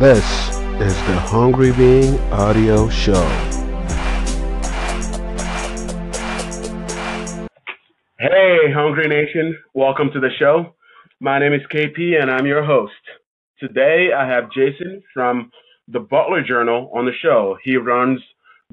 [0.00, 0.24] This
[0.80, 3.22] is the Hungry Being Audio Show.
[8.18, 9.58] Hey, Hungry Nation.
[9.74, 10.74] Welcome to the show.
[11.20, 12.94] My name is KP and I'm your host.
[13.58, 15.50] Today I have Jason from
[15.86, 17.58] the Butler Journal on the show.
[17.62, 18.22] He runs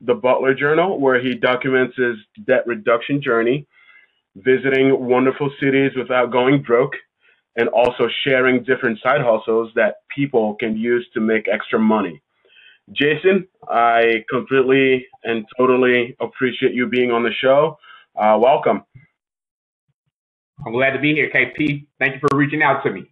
[0.01, 2.15] the Butler Journal where he documents his
[2.45, 3.67] debt reduction journey,
[4.37, 6.93] visiting wonderful cities without going broke,
[7.57, 12.21] and also sharing different side hustles that people can use to make extra money.
[12.93, 17.77] Jason, I completely and totally appreciate you being on the show.
[18.15, 18.83] Uh, welcome.
[20.65, 21.85] I'm glad to be here, KP.
[21.99, 23.11] Thank you for reaching out to me.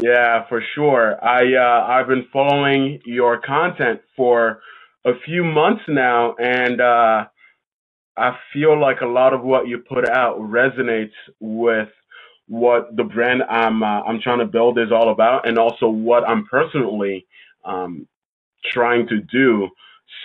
[0.00, 1.22] Yeah, for sure.
[1.22, 4.60] I uh, I've been following your content for
[5.04, 7.24] a few months now, and uh,
[8.16, 11.88] I feel like a lot of what you put out resonates with
[12.48, 16.28] what the brand I'm uh, I'm trying to build is all about, and also what
[16.28, 17.26] I'm personally
[17.64, 18.06] um,
[18.72, 19.68] trying to do.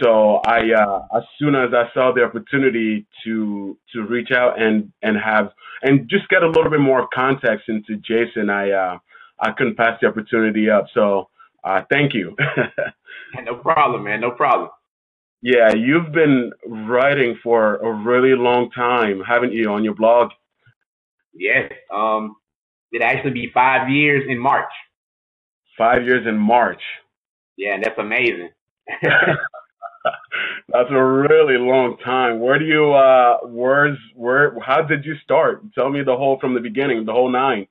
[0.01, 4.91] So I, uh, as soon as I saw the opportunity to to reach out and
[5.01, 5.51] and have
[5.83, 8.97] and just get a little bit more context into Jason, I uh,
[9.39, 10.85] I couldn't pass the opportunity up.
[10.93, 11.29] So
[11.63, 12.35] uh, thank you.
[13.43, 14.21] no problem, man.
[14.21, 14.69] No problem.
[15.41, 20.29] Yeah, you've been writing for a really long time, haven't you, on your blog?
[21.33, 21.71] Yes.
[21.93, 22.35] Um,
[22.91, 24.71] it'd actually be five years in March.
[25.77, 26.81] Five years in March.
[27.57, 28.49] Yeah, and that's amazing.
[30.69, 32.39] that's a really long time.
[32.39, 35.63] Where do you uh where's where how did you start?
[35.73, 37.67] Tell me the whole from the beginning, the whole nine.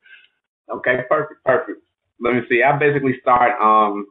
[0.73, 1.81] Okay, perfect, perfect.
[2.21, 2.63] Let me see.
[2.63, 4.07] I basically start um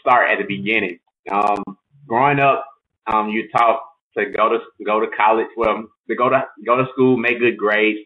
[0.00, 0.98] start at the beginning.
[1.30, 1.62] Um
[2.06, 2.66] growing up,
[3.06, 3.82] um you taught
[4.16, 7.56] to go to go to college, well to go to go to school, make good
[7.56, 8.00] grades,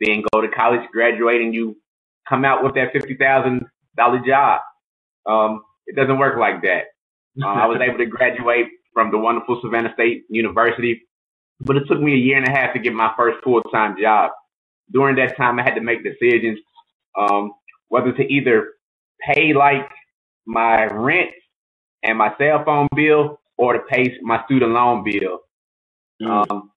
[0.00, 1.76] then go to college, graduating, you
[2.28, 4.60] come out with that fifty thousand dollar job.
[5.28, 6.84] Um, it doesn't work like that.
[7.42, 11.02] Uh, I was able to graduate from the wonderful Savannah State University,
[11.60, 13.96] but it took me a year and a half to get my first full time
[14.00, 14.32] job.
[14.92, 16.58] During that time, I had to make decisions
[17.18, 17.52] um,
[17.88, 18.68] whether to either
[19.20, 19.88] pay like
[20.46, 21.30] my rent
[22.02, 25.40] and my cell phone bill or to pay my student loan bill.
[26.22, 26.50] Mm.
[26.50, 26.70] Um,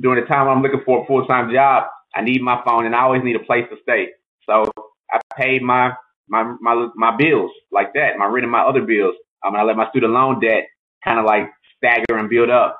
[0.00, 1.84] during the time I'm looking for a full time job,
[2.14, 4.08] I need my phone and I always need a place to stay.
[4.48, 4.70] So
[5.10, 5.92] I paid my
[6.28, 9.14] my my my bills like that, my rent and my other bills.
[9.44, 10.66] Um, and I let my student loan debt
[11.04, 12.78] kind of like stagger and build up.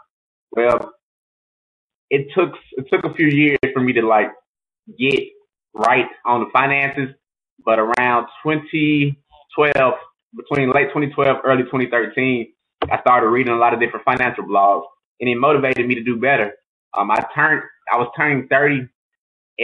[0.52, 0.92] Well,
[2.10, 4.28] it took it took a few years for me to like
[4.98, 5.24] get
[5.74, 7.14] right on the finances,
[7.64, 9.94] but around 2012,
[10.36, 12.52] between late 2012, early 2013,
[12.90, 14.84] I started reading a lot of different financial blogs,
[15.20, 16.52] and it motivated me to do better.
[16.96, 17.62] Um, I turned,
[17.92, 18.88] I was turning 30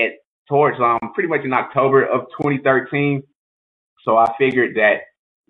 [0.01, 0.13] at
[0.49, 3.23] towards um pretty much in October of 2013.
[4.05, 5.01] So I figured that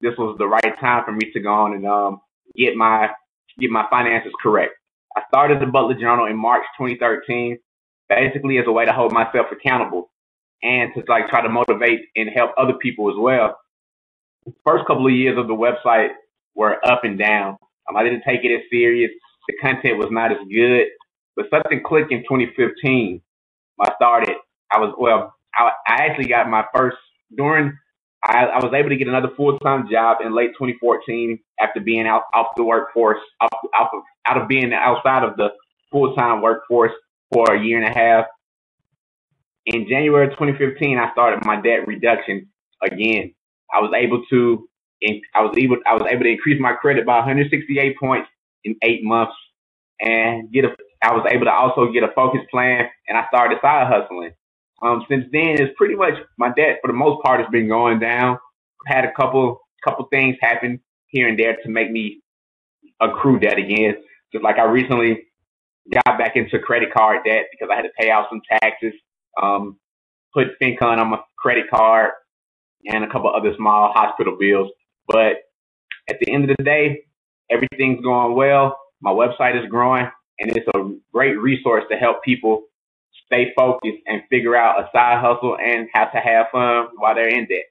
[0.00, 2.20] this was the right time for me to go on and um
[2.56, 3.08] get my
[3.58, 4.72] get my finances correct.
[5.16, 7.58] I started the Butler Journal in March 2013,
[8.08, 10.10] basically as a way to hold myself accountable
[10.62, 13.56] and to like try to motivate and help other people as well.
[14.46, 16.10] The First couple of years of the website
[16.54, 17.56] were up and down.
[17.88, 19.10] Um, I didn't take it as serious.
[19.48, 20.86] The content was not as good,
[21.36, 23.22] but something clicked in 2015
[23.80, 24.36] I started,
[24.70, 26.96] I was well, I, I actually got my first
[27.36, 27.76] during.
[28.24, 32.06] I, I was able to get another full time job in late 2014 after being
[32.06, 35.50] out off the workforce, off, off of, out of being outside of the
[35.92, 36.92] full time workforce
[37.32, 38.26] for a year and a half.
[39.66, 42.48] In January 2015, I started my debt reduction
[42.82, 43.34] again.
[43.72, 44.68] I was able to,
[45.34, 48.28] I was able, I was able to increase my credit by 168 points
[48.64, 49.34] in eight months
[50.00, 53.58] and get a I was able to also get a focus plan and I started
[53.62, 54.32] side hustling.
[54.82, 57.98] Um, since then, it's pretty much my debt for the most part has been going
[57.98, 58.38] down.
[58.86, 62.20] Had a couple couple things happen here and there to make me
[63.00, 63.94] accrue debt again.
[64.32, 65.24] Just like I recently
[65.92, 68.92] got back into credit card debt because I had to pay out some taxes,
[69.40, 69.78] um,
[70.34, 72.10] put FinCon on my credit card,
[72.86, 74.70] and a couple other small hospital bills.
[75.06, 75.36] But
[76.08, 77.02] at the end of the day,
[77.50, 78.78] everything's going well.
[79.00, 80.08] My website is growing
[80.38, 82.64] and it's a great resource to help people
[83.28, 87.28] stay focused and figure out a side hustle and have to have fun while they're
[87.28, 87.66] in debt.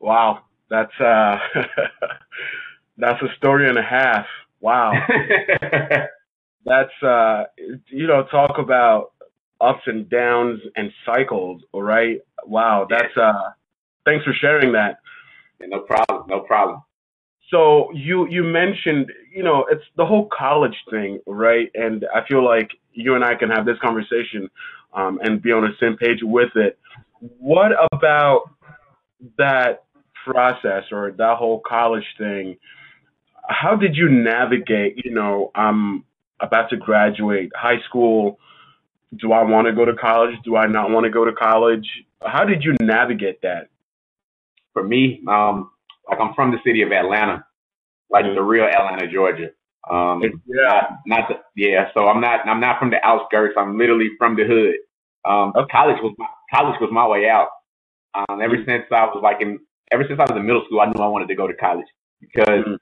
[0.00, 1.38] Wow, that's uh,
[2.98, 4.26] that's a story and a half.
[4.60, 4.92] Wow,
[6.64, 7.44] that's uh,
[7.88, 9.12] you know, talk about
[9.60, 11.62] ups and downs and cycles.
[11.72, 13.50] All right, wow, that's uh,
[14.04, 14.98] thanks for sharing that.
[15.60, 16.82] Yeah, no problem, no problem.
[17.50, 21.70] So you you mentioned you know it's the whole college thing, right?
[21.74, 24.48] And I feel like you and I can have this conversation
[24.92, 26.78] um, and be on the same page with it.
[27.20, 28.50] What about
[29.38, 29.84] that
[30.24, 32.56] process or that whole college thing,
[33.48, 35.04] how did you navigate?
[35.04, 36.04] You know, I'm
[36.40, 38.38] about to graduate high school.
[39.16, 40.34] Do I want to go to college?
[40.44, 41.86] Do I not want to go to college?
[42.22, 43.68] How did you navigate that?
[44.72, 45.70] For me, um,
[46.08, 47.44] like I'm from the city of Atlanta,
[48.10, 49.50] like the real Atlanta, Georgia.
[49.90, 50.30] Um, Yeah.
[50.46, 51.88] not, not the, yeah.
[51.94, 53.54] So I'm not, I'm not from the outskirts.
[53.58, 54.76] I'm literally from the hood.
[55.24, 55.70] Um, Okay.
[55.72, 57.48] college was my, college was my way out.
[58.14, 58.66] Um, ever Mm.
[58.66, 59.58] since I was like in,
[59.90, 61.86] ever since I was in middle school, I knew I wanted to go to college
[62.20, 62.78] because Mm.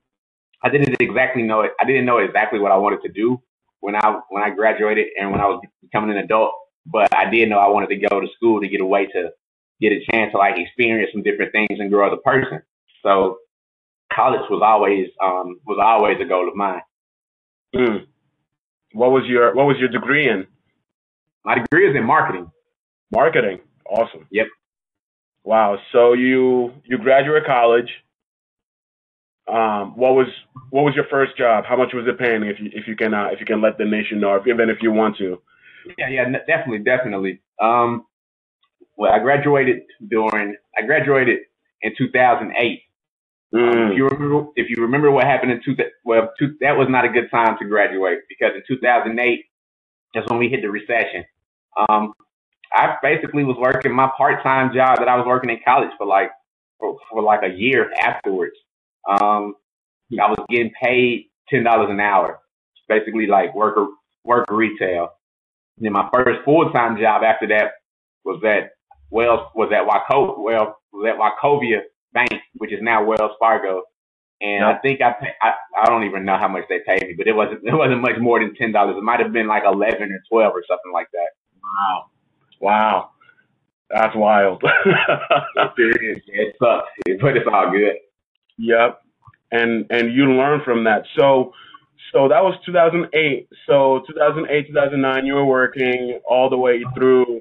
[0.62, 1.72] I didn't exactly know it.
[1.80, 3.42] I didn't know exactly what I wanted to do
[3.80, 6.52] when I when I graduated and when I was becoming an adult.
[6.86, 9.30] But I did know I wanted to go to school to get away to
[9.80, 12.62] get a chance to like experience some different things and grow as a person.
[13.02, 13.38] So
[14.12, 16.82] college was always um was always a goal of mine.
[17.74, 18.06] Mm.
[18.92, 20.46] What was your What was your degree in?
[21.44, 22.50] My degree is in marketing.
[23.10, 23.60] Marketing.
[23.86, 24.26] Awesome.
[24.30, 24.46] Yep.
[25.44, 25.78] Wow.
[25.92, 27.88] So you you graduate college.
[29.48, 30.28] Um, what was
[30.70, 31.64] what was your first job?
[31.66, 32.42] How much was it paying?
[32.44, 34.70] If you if you can uh, if you can let the nation know, if, even
[34.70, 35.40] if you want to.
[35.98, 37.40] Yeah, yeah, definitely, definitely.
[37.60, 38.06] Um,
[38.96, 41.40] well, I graduated during I graduated
[41.82, 42.82] in 2008.
[43.54, 43.90] Um, Mm.
[43.92, 47.04] if you remember, if you remember what happened in two, well, two, that was not
[47.04, 49.44] a good time to graduate because in 2008,
[50.14, 51.24] that's when we hit the recession.
[51.76, 52.14] Um,
[52.72, 56.30] I basically was working my part-time job that I was working in college for like
[56.78, 58.56] for, for like a year afterwards.
[59.08, 59.56] Um,
[60.20, 62.40] I was getting paid ten dollars an hour,
[62.88, 63.86] basically like worker
[64.24, 65.10] worker retail.
[65.76, 67.72] And then my first full-time job after that
[68.24, 68.72] was at
[69.10, 71.80] Wells was at Waco well was at Wachovia
[72.12, 73.82] Bank, which is now Wells Fargo.
[74.40, 77.14] And I think I, pay, I I don't even know how much they paid me,
[77.18, 78.94] but it wasn't it wasn't much more than ten dollars.
[78.96, 81.30] It might have been like eleven or twelve or something like that.
[81.60, 82.06] Wow.
[82.60, 83.10] Wow.
[83.90, 84.62] That's wild.
[85.56, 86.88] Yeah, it sucks,
[87.20, 87.96] but it's all good.
[88.58, 89.02] Yep.
[89.50, 91.02] And and you learn from that.
[91.18, 91.52] So
[92.12, 93.48] so that was 2008.
[93.66, 97.40] So 2008, 2009, you were working all the way through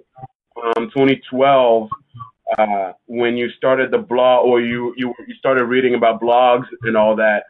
[0.58, 1.90] um, 2012
[2.58, 6.98] uh, when you started the blog, or you you you started reading about blogs and
[6.98, 7.44] all that.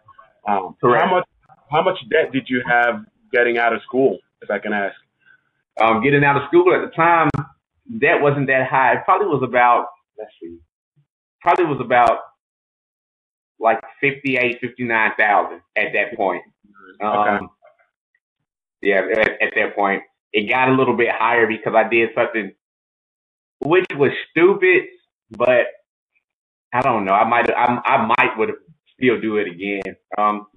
[0.47, 1.03] Um, Correct.
[1.03, 1.27] How much
[1.69, 4.95] how much debt did you have getting out of school, if I can ask?
[5.81, 7.29] Um, getting out of school at the time,
[8.01, 8.93] that wasn't that high.
[8.93, 9.87] It probably was about
[10.17, 10.57] let's see,
[11.41, 12.19] probably was about
[13.59, 16.43] like fifty eight, fifty nine thousand at that point.
[17.01, 17.45] Um, Okay.
[18.83, 20.01] Yeah, at, at that point,
[20.33, 22.51] it got a little bit higher because I did something
[23.65, 24.83] which was stupid,
[25.31, 25.67] but
[26.73, 27.13] I don't know.
[27.13, 28.51] I might, I, I might would
[28.97, 29.95] still do it again.
[30.17, 30.47] Um,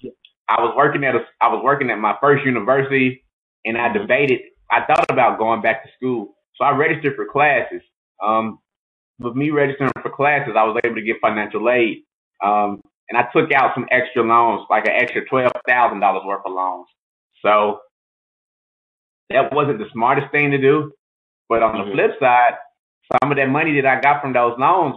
[0.49, 3.25] I was working at a, I was working at my first university,
[3.65, 4.41] and I debated.
[4.71, 7.83] I thought about going back to school, so I registered for classes.
[8.25, 8.59] Um,
[9.19, 12.05] with me registering for classes, I was able to get financial aid.
[12.43, 16.43] Um, and I took out some extra loans, like an extra twelve thousand dollars worth
[16.45, 16.87] of loans.
[17.43, 17.81] So
[19.31, 20.93] that wasn't the smartest thing to do.
[21.49, 21.93] But on the Mhm.
[21.93, 22.55] flip side,
[23.12, 24.97] some of that money that I got from those loans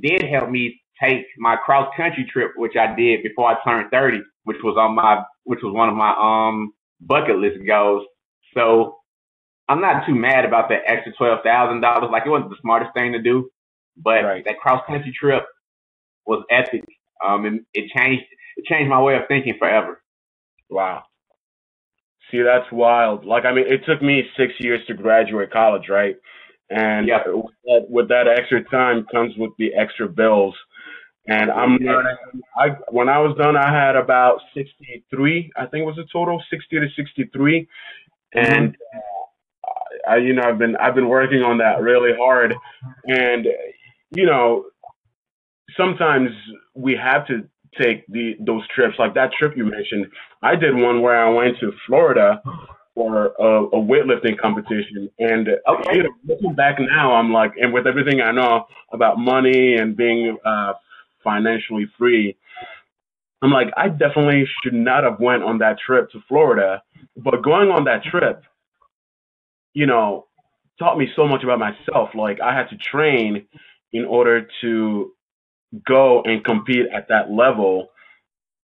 [0.00, 4.20] did help me take my cross country trip, which I did before I turned 30,
[4.44, 8.04] which was on my, which was one of my, um, bucket list goals.
[8.54, 8.98] So
[9.68, 12.10] I'm not too mad about that extra $12,000.
[12.10, 13.50] Like it wasn't the smartest thing to do,
[13.96, 14.44] but Right.
[14.44, 15.44] that cross country trip
[16.26, 16.84] was epic.
[17.24, 18.24] Um, and it changed,
[18.56, 20.02] it changed my way of thinking forever.
[20.70, 21.04] Wow.
[22.30, 23.24] See, that's wild.
[23.26, 26.16] Like, I mean, it took me six years to graduate college, right?
[26.72, 27.22] And Yeah.
[27.26, 30.54] with, that, with that extra time comes with the extra bills.
[31.28, 31.78] And I'm.
[32.58, 35.52] I when I was done, I had about 63.
[35.56, 37.68] I think it was a total 60 to 63.
[38.34, 42.54] And uh, I, you know, I've been I've been working on that really hard.
[43.06, 43.46] And
[44.10, 44.64] you know,
[45.76, 46.30] sometimes
[46.74, 47.48] we have to
[47.80, 50.06] take the those trips like that trip you mentioned
[50.42, 52.40] i did one where i went to florida
[52.94, 55.96] for a, a weightlifting competition and Okay.
[55.96, 59.96] you know looking back now i'm like and with everything i know about money and
[59.96, 60.72] being uh
[61.24, 62.36] financially free
[63.40, 66.82] i'm like i definitely should not have went on that trip to florida
[67.16, 68.42] but going on that trip
[69.72, 70.26] you know
[70.78, 73.46] taught me so much about myself like i had to train
[73.92, 75.12] in order to
[75.86, 77.88] go and compete at that level.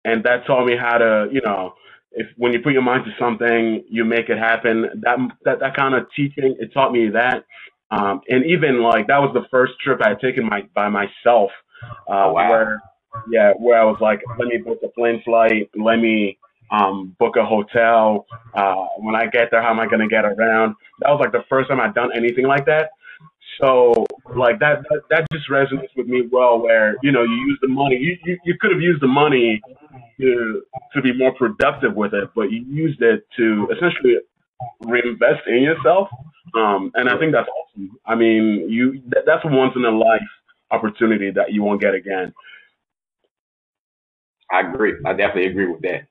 [0.04, 1.75] And that taught me how to, you know,
[2.12, 4.86] if when you put your mind to something, you make it happen.
[5.02, 7.44] That that that kind of teaching, it taught me that.
[7.90, 11.50] Um, and even like that was the first trip I had taken my by myself.
[12.08, 12.50] Uh, Oh, wow.
[12.50, 12.82] Where,
[13.30, 15.70] yeah, where I was like, let me book a plane flight.
[15.76, 16.38] Let me
[16.70, 18.26] um, book a hotel.
[18.54, 20.74] Uh, when I get there, how am I going to get around?
[21.00, 22.90] That was like the first time I'd done anything like that.
[23.60, 26.60] So like that, that that just resonates with me well.
[26.62, 29.60] Where you know you use the money, you you, you could have used the money
[30.20, 30.62] to
[30.94, 34.16] to be more productive with it, but you used it to essentially
[34.86, 36.08] reinvest in yourself.
[36.56, 37.98] Um, and I think that's awesome.
[38.06, 40.20] I mean, you that, that's a once in a life
[40.70, 42.34] opportunity that you won't get again.
[44.50, 44.94] I agree.
[45.06, 46.06] I definitely agree with that.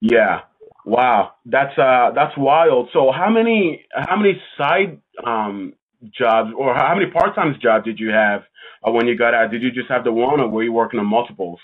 [0.00, 0.40] Yeah.
[0.84, 1.32] Wow.
[1.46, 2.90] That's uh that's wild.
[2.92, 5.74] So how many how many side um
[6.16, 8.42] jobs or how many part-time jobs did you have
[8.86, 9.50] uh, when you got out?
[9.50, 11.60] Did you just have the one or were you working on multiples?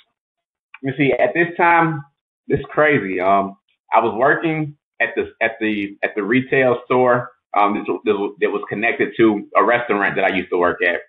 [0.82, 2.02] You see, at this time,
[2.48, 3.20] it's crazy.
[3.20, 3.56] Um,
[3.92, 9.12] I was working at the at the at the retail store um that was connected
[9.16, 11.00] to a restaurant that I used to work at.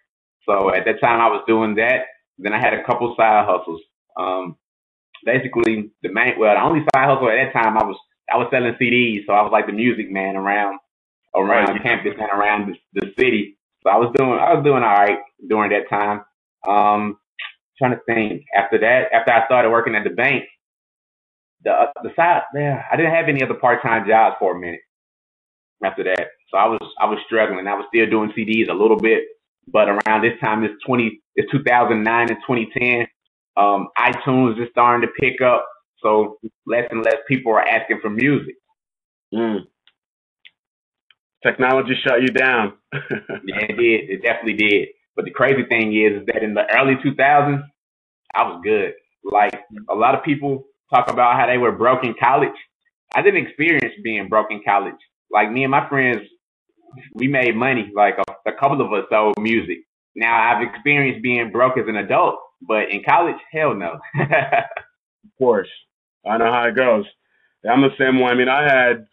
[0.46, 2.05] So at that time, I was doing that.
[2.38, 3.81] Then I had a couple side hustles.
[4.17, 4.57] Um,
[5.25, 7.98] basically the main well the only side hustle at that time I was
[8.31, 10.79] I was selling CDs, so I was like the music man around
[11.38, 11.84] around right.
[11.84, 13.58] campus and around the, the city.
[13.84, 16.24] So I was doing I was doing all right during that time.
[16.67, 17.17] Um,
[17.77, 20.44] trying to think after that after I started working at the bank,
[21.63, 24.60] the uh, the side yeah I didn't have any other part time jobs for a
[24.60, 24.82] minute
[25.84, 26.27] after that.
[26.51, 27.67] So I was I was struggling.
[27.67, 29.24] I was still doing CDs a little bit,
[29.72, 33.08] but around this time it's twenty it's 2009 and 2010.
[33.56, 35.65] Um, iTunes is starting to pick up,
[36.01, 38.56] so less and less people are asking for music.
[39.34, 39.62] Mm.
[41.44, 42.74] Technology shut you down.
[42.94, 44.10] yeah, it did.
[44.10, 44.89] It definitely did.
[45.15, 47.63] But the crazy thing is, is that in the early 2000s,
[48.36, 48.94] I was good.
[49.24, 52.56] Like a lot of people talk about how they were broke in college.
[53.15, 54.96] I didn't experience being broke in college.
[55.32, 56.22] Like me and my friends,
[57.13, 57.91] we made money.
[57.96, 59.79] Like a, a couple of us sold music.
[60.15, 64.00] Now I've experienced being broke as an adult, but in college, hell no.
[64.20, 65.70] of course.
[66.25, 67.06] I know how it goes.
[67.70, 68.32] I'm the same way.
[68.32, 69.06] I mean, I had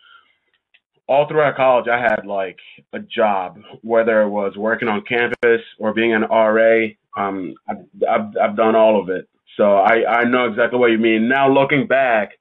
[1.09, 2.59] all throughout college, I had like
[2.93, 6.87] a job, whether it was working on campus or being an RA.
[7.17, 7.77] Um, I've,
[8.09, 9.29] I've, I've done all of it.
[9.57, 11.29] So I, I know exactly what you mean.
[11.29, 12.33] Now looking back,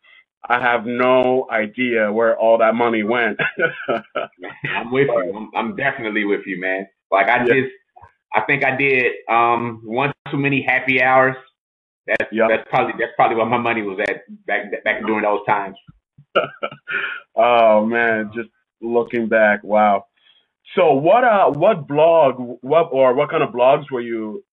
[0.50, 3.40] I have no idea where all that money went.
[4.76, 5.34] I'm with you.
[5.36, 6.88] I'm, I'm, definitely with you, man.
[7.12, 7.46] Like I yeah.
[7.46, 7.74] just,
[8.34, 11.36] I think I did um, one too many happy hours.
[12.08, 12.50] That's yep.
[12.50, 15.78] that's probably that's probably what my money was at back back during those times.
[17.36, 18.50] oh man, just
[18.82, 20.06] looking back, wow.
[20.76, 24.44] So what uh what blog what or what kind of blogs were you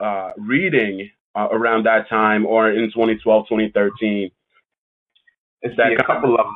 [0.00, 4.30] uh, reading uh, around that time or in 2012 2013?
[5.62, 6.46] It's that a couple of.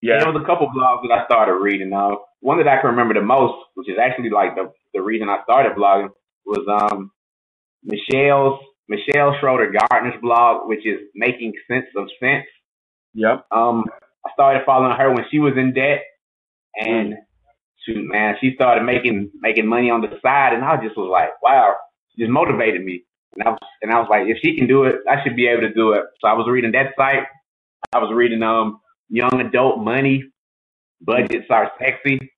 [0.00, 1.90] Yeah, there was a couple blogs that I started reading.
[1.90, 5.28] Now, one that I can remember the most, which is actually like the the reason
[5.28, 6.10] I started blogging,
[6.44, 7.10] was um
[7.84, 12.48] Michelle's Michelle Schroeder Gardner's blog, which is Making Sense of Cents.
[13.14, 13.46] Yep.
[13.50, 13.84] Um,
[14.24, 16.02] I started following her when she was in debt,
[16.76, 17.14] and
[17.84, 21.30] shoot, man, she started making making money on the side, and I just was like,
[21.42, 21.74] wow,
[22.18, 23.04] just motivated me.
[23.34, 25.46] And I was and I was like, if she can do it, I should be
[25.46, 26.04] able to do it.
[26.20, 27.24] So I was reading that site.
[27.92, 30.24] I was reading um Young Adult Money,
[31.00, 32.32] Budgets Are Sexy.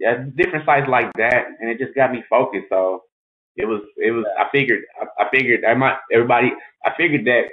[0.00, 2.66] Yeah, different sites like that, and it just got me focused.
[2.68, 3.02] So
[3.56, 6.52] it was it was I figured I, I figured I might everybody
[6.84, 7.44] I figured that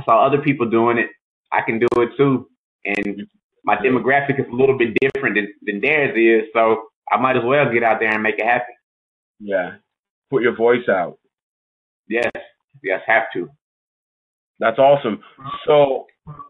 [0.00, 1.08] I saw other people doing it.
[1.52, 2.48] I can do it too.
[2.84, 3.22] And
[3.64, 7.44] my demographic is a little bit different than, than theirs is, so I might as
[7.44, 8.74] well get out there and make it happen.
[9.38, 9.76] Yeah.
[10.30, 11.18] Put your voice out.
[12.08, 12.30] Yes.
[12.82, 13.48] Yes, have to.
[14.58, 15.20] That's awesome.
[15.66, 16.06] So,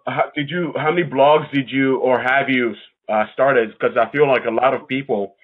[0.07, 0.73] how, did you?
[0.77, 2.75] How many blogs did you or have you
[3.09, 3.73] uh, started?
[3.73, 5.35] Because I feel like a lot of people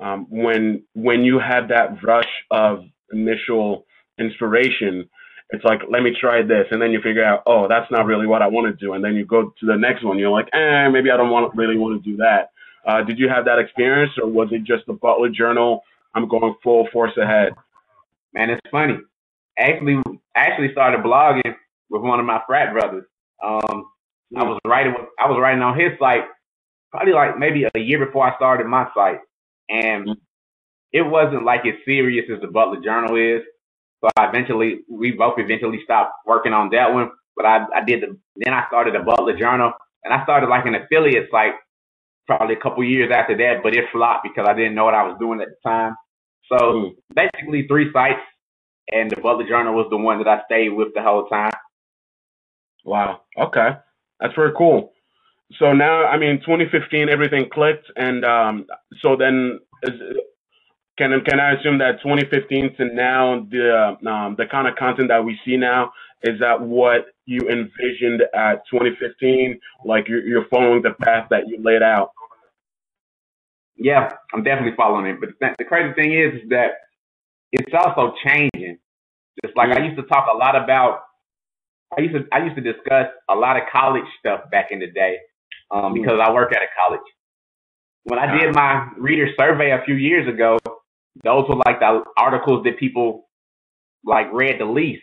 [0.00, 2.80] um, when when you have that rush of
[3.12, 3.86] initial
[4.18, 5.08] inspiration,
[5.50, 8.26] it's like let me try this, and then you figure out, oh, that's not really
[8.26, 10.18] what I want to do, and then you go to the next one.
[10.18, 12.50] You're like, eh, maybe I don't want really want to do that.
[12.86, 15.82] Uh, did you have that experience, or was it just the Butler Journal?
[16.14, 17.52] I'm going full force ahead.
[18.32, 18.98] Man, it's funny.
[19.58, 20.02] Actually,
[20.34, 21.54] actually started blogging
[21.90, 23.04] with one of my frat brothers.
[23.42, 23.86] Um,
[24.36, 24.94] I was writing.
[25.18, 26.24] I was writing on his site
[26.96, 29.20] probably like maybe a year before I started my site.
[29.68, 30.08] And
[30.92, 33.42] it wasn't like as serious as the Butler Journal is.
[34.00, 37.10] So I eventually, we both eventually stopped working on that one.
[37.36, 39.72] But I, I did the, then I started the Butler Journal
[40.04, 41.54] and I started like an affiliate site
[42.26, 45.04] probably a couple years after that, but it flopped because I didn't know what I
[45.04, 45.94] was doing at the time.
[46.50, 46.90] So mm.
[47.14, 48.20] basically three sites
[48.92, 51.52] and the Butler Journal was the one that I stayed with the whole time.
[52.84, 53.22] Wow.
[53.38, 53.70] Okay.
[54.20, 54.92] That's very cool
[55.58, 58.66] so now, I mean, 2015, everything clicked, and um,
[59.00, 59.92] so then is,
[60.98, 65.24] can can I assume that 2015 to now the um, the kind of content that
[65.24, 69.60] we see now is that what you envisioned at 2015?
[69.84, 72.10] Like you're, you're following the path that you laid out.
[73.76, 75.20] yeah, I'm definitely following it.
[75.20, 76.70] But the, the crazy thing is, is that
[77.52, 78.78] it's also changing.
[79.44, 81.02] Just like I used to talk a lot about,
[81.96, 84.90] I used to I used to discuss a lot of college stuff back in the
[84.90, 85.18] day
[85.70, 87.04] um, because I work at a college.
[88.04, 90.58] When I did my reader survey a few years ago,
[91.24, 93.28] those were like the articles that people
[94.04, 95.02] like read the least.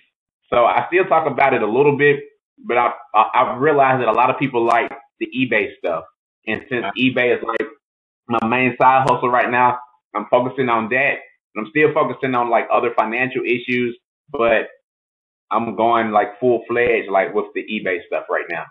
[0.51, 2.19] So I still talk about it a little bit,
[2.65, 6.05] but I I, I realized that a lot of people like the eBay stuff,
[6.47, 7.67] and since eBay is like
[8.27, 9.79] my main side hustle right now,
[10.15, 11.15] I'm focusing on that.
[11.57, 13.97] I'm still focusing on like other financial issues,
[14.31, 14.69] but
[15.51, 18.65] I'm going like full fledged like with the eBay stuff right now.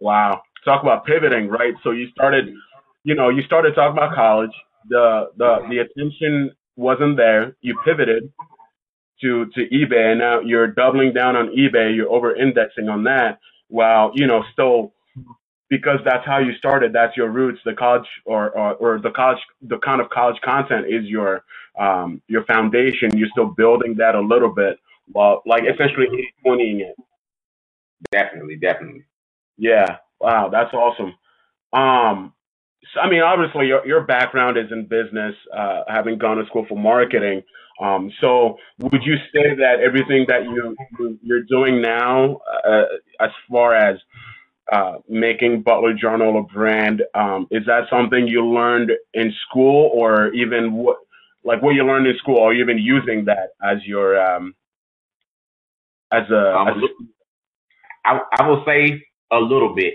[0.00, 0.42] Wow.
[0.64, 1.74] Talk about pivoting, right?
[1.84, 2.46] So you started,
[3.04, 4.52] you know, you started talking about college.
[4.88, 7.56] The the the attention wasn't there.
[7.60, 8.32] You pivoted
[9.22, 11.94] to to eBay, and now you're doubling down on eBay.
[11.94, 14.92] You're over indexing on that, while you know still
[15.68, 16.92] because that's how you started.
[16.92, 17.60] That's your roots.
[17.64, 21.44] The college or or, or the college the kind of college content is your
[21.78, 23.16] um your foundation.
[23.16, 24.78] You're still building that a little bit,
[25.12, 26.06] while like essentially
[26.46, 26.96] 20ing it.
[28.12, 29.04] Definitely, definitely.
[29.56, 29.98] Yeah.
[30.20, 31.14] Wow, that's awesome.
[31.72, 32.32] Um,
[32.92, 36.66] so, I mean, obviously, your your background is in business, uh, having gone to school
[36.68, 37.42] for marketing.
[37.80, 40.76] Um, so, would you say that everything that you
[41.22, 42.84] you're doing now, uh,
[43.20, 43.98] as far as
[44.72, 50.32] uh, making Butler Journal a brand, um, is that something you learned in school, or
[50.32, 50.98] even what,
[51.44, 54.54] like what you learned in school, or even using that as your um,
[56.12, 56.74] as a, Um, as
[58.04, 59.94] I I will say a little bit.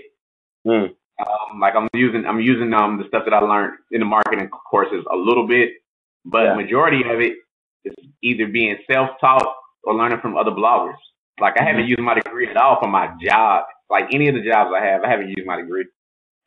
[0.66, 0.94] Mm,
[1.26, 4.48] Um, like I'm using I'm using um the stuff that I learned in the marketing
[4.48, 5.70] courses a little bit,
[6.24, 7.34] but yeah, majority of it
[7.84, 10.96] is either being self taught or learning from other bloggers.
[11.40, 13.64] Like I haven't hmm used my degree at all for my job.
[13.90, 15.86] Like any of the jobs I have, I haven't used my degree.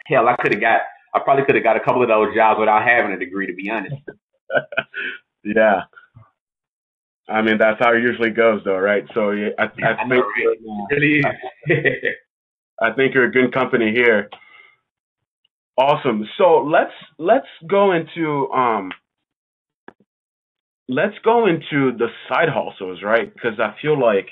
[0.07, 0.81] Hell, I could have got
[1.13, 3.53] I probably could have got a couple of those jobs without having a degree, to
[3.53, 3.95] be honest.
[5.43, 5.83] yeah.
[7.29, 9.05] I mean, that's how it usually goes, though, right?
[9.13, 10.43] So yeah, I, I I know, think right?
[10.43, 10.55] you're,
[10.91, 11.31] really uh.
[12.81, 14.29] I think you're a good company here.
[15.77, 16.25] Awesome.
[16.37, 18.91] So let's let's go into um
[20.87, 23.33] let's go into the side hustles, right?
[23.33, 24.27] Because I feel like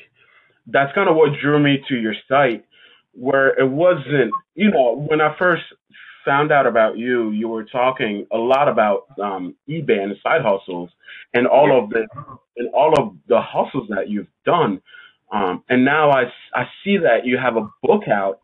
[0.67, 2.63] that's kind of what drew me to your site,
[3.13, 5.63] where it wasn't, you know, when I first
[6.23, 10.89] found out about you, you were talking a lot about um, eBay and side hustles
[11.34, 12.08] and all of the
[12.56, 14.82] and all of the hustles that you've done.
[15.32, 18.39] Um, and now I, I see that you have a book out,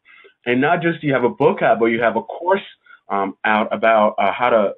[0.46, 2.64] and not just you have a book out, but you have a course
[3.10, 4.74] um, out about uh, how to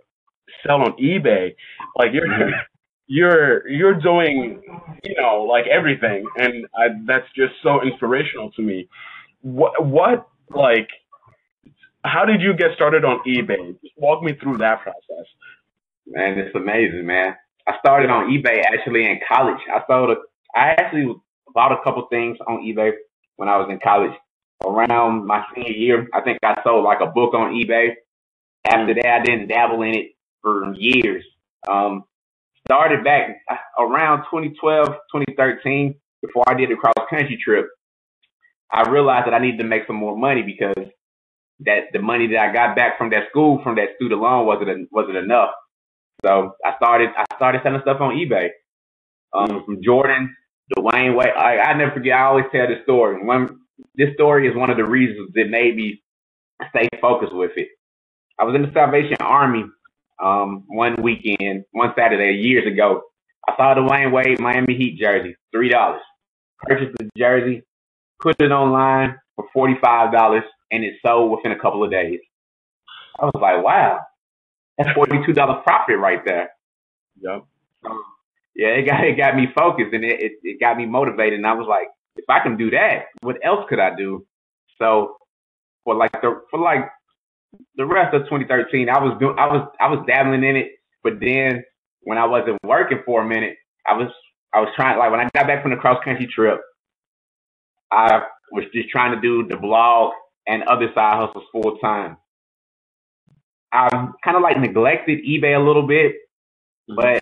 [0.65, 1.55] sell on eBay.
[1.97, 2.51] Like you're Mhm.
[3.07, 4.61] you're you're doing
[5.03, 8.87] you know like everything and I, that's just so inspirational to me
[9.41, 10.87] what what like
[12.03, 15.25] how did you get started on ebay just walk me through that process
[16.07, 17.35] Man, it's amazing, man.
[17.67, 19.59] I started on eBay actually in college.
[19.73, 20.15] I sold a,
[20.59, 21.13] I actually
[21.53, 22.91] bought a couple things on eBay
[23.37, 24.11] when I was in college.
[24.65, 27.93] Around my senior year, I think I sold like a book on eBay.
[28.67, 30.07] After mm, that, I didn't dabble in it
[30.41, 31.23] for years.
[31.69, 32.03] Um,
[32.67, 33.37] started back
[33.79, 37.67] around 2012, 2013, before I did the cross country trip.
[38.71, 40.87] I realized that I needed to make some more money because
[41.61, 44.87] that the money that I got back from that school from that student loan wasn't
[44.91, 45.49] wasn't enough.
[46.25, 48.49] So I started I started selling stuff on eBay.
[49.33, 50.35] Um, mm, from Jordan,
[50.75, 51.29] Dwyane Wade.
[51.37, 52.13] I, I never forget.
[52.13, 53.23] I always tell this story.
[53.23, 53.59] One
[53.95, 56.01] this story is one of the reasons that made me
[56.69, 57.69] stay focused with it.
[58.41, 59.65] I was in the Salvation Army
[60.21, 63.03] um, one weekend, one Saturday years ago.
[63.47, 66.01] I saw the Wayne Wade Miami Heat jersey, three dollars.
[66.57, 67.61] Purchased the jersey,
[68.19, 72.19] put it online for forty five dollars, and it sold within a couple of days.
[73.19, 73.99] I was like, wow,
[74.77, 76.49] that's forty two dollar profit right there.
[77.21, 77.45] yep
[77.85, 78.03] Um,
[78.55, 81.37] yeah, it got it got me focused and it, it, it got me motivated.
[81.37, 84.25] And I was like, if I can do that, what else could I do?
[84.79, 85.17] So
[85.83, 86.89] for like the for like
[87.75, 90.71] the rest of 2013, I was doing I was I was dabbling in it,
[91.03, 91.63] but then
[92.01, 94.11] when I wasn't working for a minute, I was
[94.53, 96.59] I was trying like when I got back from the cross country trip,
[97.91, 100.13] I was just trying to do the blog
[100.47, 102.17] and other side hustles full time.
[103.71, 103.87] I
[104.23, 106.15] kind of like neglected eBay a little bit,
[106.87, 107.21] but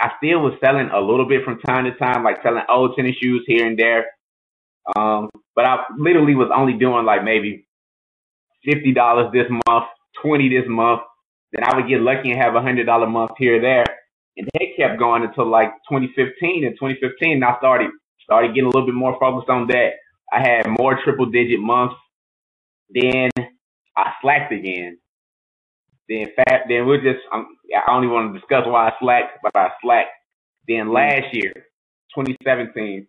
[0.00, 3.16] I still was selling a little bit from time to time, like selling old tennis
[3.16, 4.06] shoes here and there.
[4.96, 7.67] Um, but I literally was only doing like maybe
[8.68, 9.86] fifty dollars this month,
[10.22, 11.00] twenty this month.
[11.52, 13.84] Then I would get lucky and have a hundred dollar month here or there,
[14.36, 16.64] and they kept going until like 2015.
[16.64, 17.90] In 2015, I started
[18.22, 19.92] started getting a little bit more focused on that.
[20.32, 21.94] I had more triple digit months.
[22.90, 23.30] Then
[23.96, 24.98] I slacked again.
[26.08, 26.62] Then fat.
[26.68, 27.20] Then we'll just.
[27.32, 30.10] Um, I don't even want to discuss why I slacked, but I slacked.
[30.66, 30.94] Then mm.
[30.94, 31.52] last year,
[32.14, 33.06] 2017,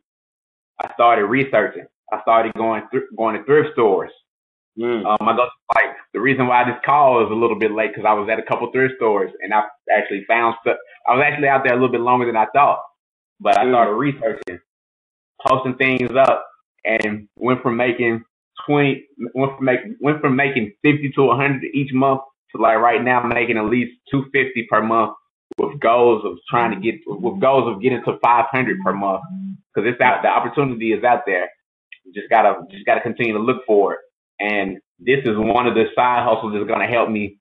[0.82, 1.86] I started researching.
[2.12, 4.12] I started going th- going to thrift stores.
[4.80, 5.06] Mm.
[5.06, 8.08] Um, I go like the reason why this call is a little bit late because
[8.08, 10.78] I was at a couple thrift stores and I actually found stuff.
[11.08, 12.80] I was actually out there a little bit longer than I thought,
[13.40, 13.72] but I mm.
[13.72, 14.60] started researching,
[15.46, 16.46] posting things up,
[16.86, 18.24] and went from making
[18.66, 22.22] twenty went from making went from making fifty to hundred each month
[22.56, 25.14] to like right now making at least two fifty per month
[25.58, 29.22] with goals of trying to get with goals of getting to five hundred per month
[29.74, 31.50] because it's out the opportunity is out there.
[32.06, 34.00] You just gotta just gotta continue to look for it.
[34.40, 37.38] And this is one of the side hustles that's gonna help me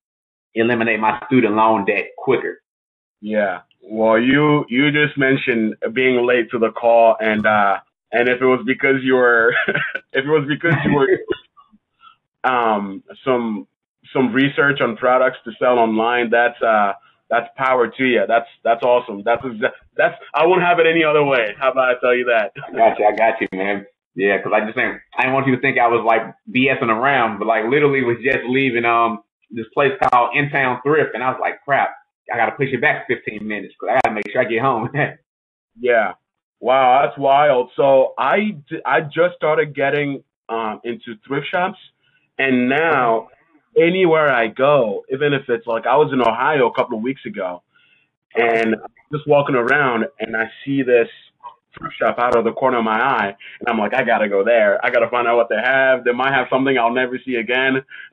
[0.55, 2.61] eliminate my student loan debt quicker.
[3.21, 3.61] Yeah.
[3.83, 7.79] Well, you you just mentioned being late to the call, and uh,
[8.13, 9.55] and if it was because you were,
[10.13, 11.09] if it was because you were,
[12.51, 13.67] um, some
[14.13, 16.93] some research on products to sell online, that's uh,
[17.31, 18.25] that's power to you.
[18.27, 19.23] That's that's awesome.
[19.25, 19.43] That's
[19.97, 21.55] that's I won't have it any other way.
[21.59, 22.53] How about I tell you that?
[22.67, 23.07] I got you.
[23.07, 23.87] I got you, man.
[24.19, 26.91] Yeah, because I just think I didn't want you to think I was like BSing
[26.91, 31.23] around, but like literally was just leaving um this place called In Town Thrift, and
[31.23, 31.91] I was like, crap,
[32.33, 34.45] I got to push it back 15 minutes because I got to make sure I
[34.45, 34.91] get home.
[35.81, 36.15] yeah.
[36.59, 37.71] Wow, that's wild.
[37.77, 41.79] So I, I just started getting um, into thrift shops,
[42.41, 43.29] and now
[43.81, 47.25] anywhere I go, even if it's like I was in Ohio a couple of weeks
[47.25, 47.63] ago,
[48.35, 48.75] and
[49.13, 51.09] just walking around and I see this
[51.77, 54.45] thrift shop out of the corner of my eye, and I'm like, I gotta go
[54.45, 54.85] there.
[54.85, 56.05] I gotta find out what they have.
[56.05, 57.83] They might have something I'll never see again.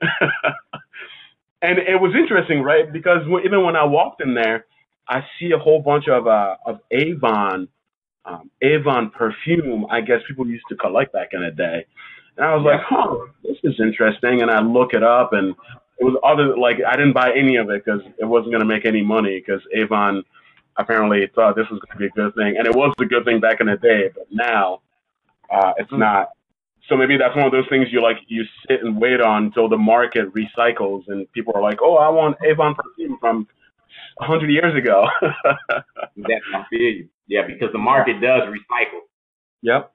[1.62, 2.92] and it was interesting, right?
[2.92, 4.66] Because even when I walked in there,
[5.08, 7.68] I see a whole bunch of uh, of Avon
[8.26, 9.86] um, Avon perfume.
[9.90, 11.86] I guess people used to collect back in the day.
[12.36, 12.72] And I was yeah.
[12.72, 14.42] like, huh, this is interesting.
[14.42, 15.54] And I look it up, and
[15.98, 18.66] it was other like I didn't buy any of it because it wasn't going to
[18.66, 20.24] make any money because Avon
[20.78, 23.24] apparently thought this was going to be a good thing, and it was a good
[23.24, 24.10] thing back in the day.
[24.14, 24.82] But now
[25.52, 26.00] uh, it's mm-hmm.
[26.00, 26.30] not.
[26.88, 29.68] So maybe that's one of those things you like you sit and wait on until
[29.68, 33.48] the market recycles, and people are like, oh, I want Avon perfume from
[34.18, 35.06] 100 years ago.
[36.16, 37.08] That's I feel you.
[37.26, 39.00] Yeah, because the market does recycle.
[39.62, 39.92] Yep.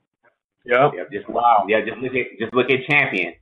[0.66, 0.92] Yep.
[0.96, 1.66] Yeah, just wow.
[1.68, 3.34] Yeah, just look at just look at champion.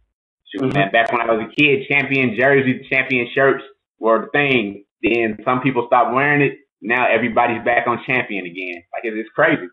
[0.52, 0.78] Shoot, mm-hmm.
[0.78, 3.64] man, back when I was a kid, champion jerseys, champion shirts
[4.00, 4.86] were the thing.
[5.04, 6.60] Then some people stopped wearing it.
[6.82, 8.84] Now everybody's back on champion again.
[8.94, 9.68] Like it's crazy.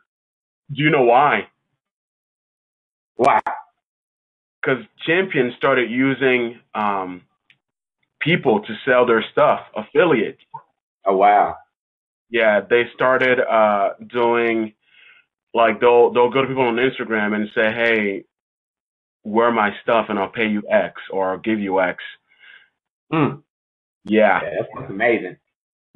[0.72, 1.48] Do you know why?
[3.16, 3.40] Why?
[4.60, 7.22] Because champion started using um,
[8.20, 10.40] people to sell their stuff, affiliates.
[11.06, 11.56] Oh wow.
[12.28, 14.72] Yeah, they started uh, doing
[15.54, 18.24] like they'll they'll go to people on Instagram and say, "Hey,
[19.22, 22.02] wear my stuff and I'll pay you X or I'll give you X."
[23.12, 23.42] Mm.
[24.04, 24.40] Yeah.
[24.42, 25.36] yeah, that's amazing.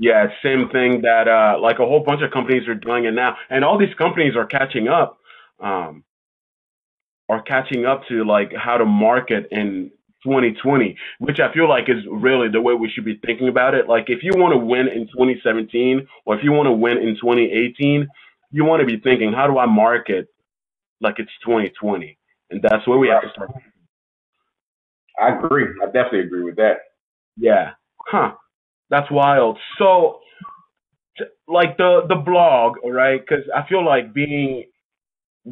[0.02, 3.36] Yeah, same thing that uh, like a whole bunch of companies are doing it now,
[3.50, 5.18] and all these companies are catching up,
[5.62, 6.04] um,
[7.28, 9.90] are catching up to like how to market in
[10.24, 13.90] 2020, which I feel like is really the way we should be thinking about it.
[13.90, 17.16] Like if you want to win in 2017 or if you want to win in
[17.16, 18.08] 2018,
[18.52, 20.28] you want to be thinking, how do I market
[21.02, 22.16] like it's 2020?
[22.48, 23.22] And that's where we right.
[23.22, 23.50] have to start.
[25.22, 25.66] I agree.
[25.82, 26.76] I definitely agree with that.
[27.36, 27.72] Yeah.
[28.06, 28.32] Huh.
[28.90, 29.59] That's wild.
[29.79, 30.20] So,
[31.48, 33.20] like the the blog, right?
[33.20, 34.64] Because I feel like being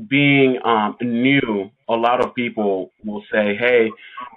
[0.09, 3.91] being um, new, a lot of people will say, "Hey,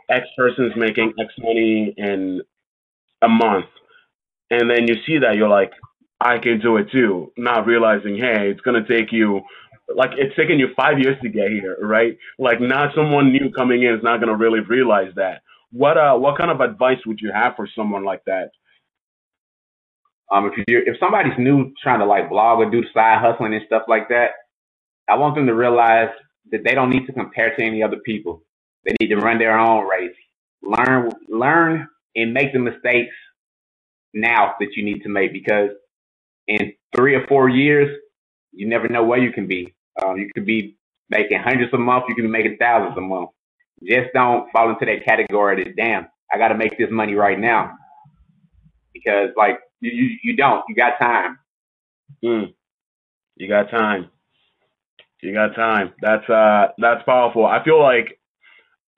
[0.09, 2.41] X person is making X money in
[3.21, 3.67] a month,"
[4.51, 5.71] and then you see that you're like,
[6.21, 9.41] "I can do it too," not realizing, "Hey, it's gonna take you."
[9.95, 12.17] Like it's taking you five years to get here, right?
[12.39, 15.41] Like not someone new coming in is not gonna really realize that.
[15.71, 18.51] What uh, what kind of advice would you have for someone like that?
[20.31, 23.63] Um, if you if somebody's new trying to like blog or do side hustling and
[23.65, 24.31] stuff like that,
[25.09, 26.09] I want them to realize
[26.51, 28.43] that they don't need to compare to any other people.
[28.85, 30.15] They need to run their own race.
[30.63, 33.13] Learn, learn and make the mistakes
[34.13, 35.69] now that you need to make because
[36.47, 37.89] in three or four years,
[38.51, 39.73] you never know where you can be.
[40.03, 40.77] Um, you could be
[41.09, 42.05] making hundreds a month.
[42.09, 43.29] You can be making thousands a month.
[43.83, 47.39] Just don't fall into that category that, damn, I got to make this money right
[47.39, 47.75] now.
[48.93, 51.39] Because like you, you, don't, you got time.
[52.23, 52.53] Mm.
[53.37, 54.09] You got time.
[55.21, 55.93] You got time.
[56.01, 57.45] That's uh that's powerful.
[57.45, 58.19] I feel like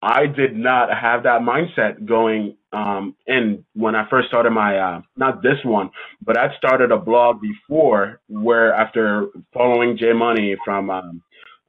[0.02, 5.02] I did not have that mindset going um in when I first started my uh
[5.18, 5.92] not this one,
[6.24, 11.22] but I started a blog before where after following Jay Money from um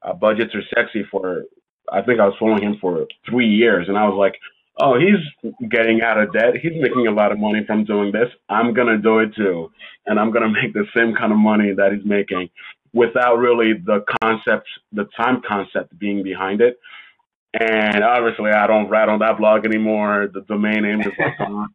[0.03, 1.45] uh, Budgets Are Sexy for
[1.93, 4.35] I think I was following him for three years and I was like,
[4.81, 6.55] oh, he's getting out of debt.
[6.61, 8.29] He's making a lot of money from doing this.
[8.49, 9.71] I'm going to do it too.
[10.07, 12.51] And I'm going to make the same kind of money that he's making
[12.93, 16.79] without really the concept, the time concept being behind it.
[17.59, 20.29] And obviously, I don't write on that blog anymore.
[20.33, 21.69] The domain name is like gone.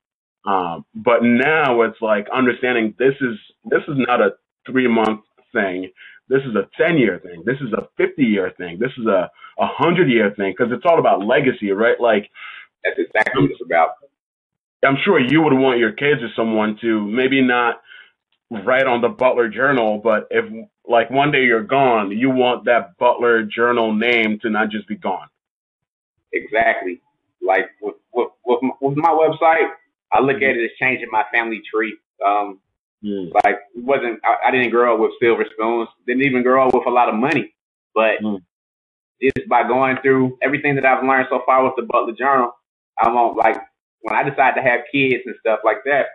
[0.45, 4.31] Um, but now it's like understanding this is this is not a
[4.69, 5.21] three month
[5.53, 5.91] thing.
[6.27, 7.43] This is a ten year thing.
[7.45, 8.77] This is a fifty year thing.
[8.79, 11.99] This is a a hundred year thing because it's all about legacy, right?
[11.99, 12.29] Like
[12.83, 13.89] that's exactly what it's about.
[14.85, 17.81] I'm sure you would want your kids or someone to maybe not
[18.49, 20.45] write on the Butler Journal, but if
[20.87, 24.95] like one day you're gone, you want that Butler Journal name to not just be
[24.95, 25.27] gone.
[26.33, 27.01] Exactly.
[27.41, 29.69] Like with with with my, with my website,
[30.11, 31.97] I look at it as changing my family tree.
[32.25, 32.59] Um,
[33.03, 33.31] mm.
[33.43, 35.89] Like it wasn't I, I, didn't grow up with silver spoons.
[36.07, 37.53] Didn't even grow up with a lot of money,
[37.93, 38.41] but mm.
[39.21, 42.51] just by going through everything that I've learned so far with the Butler Journal,
[43.01, 43.57] I want like
[44.01, 46.07] when I decide to have kids and stuff like that,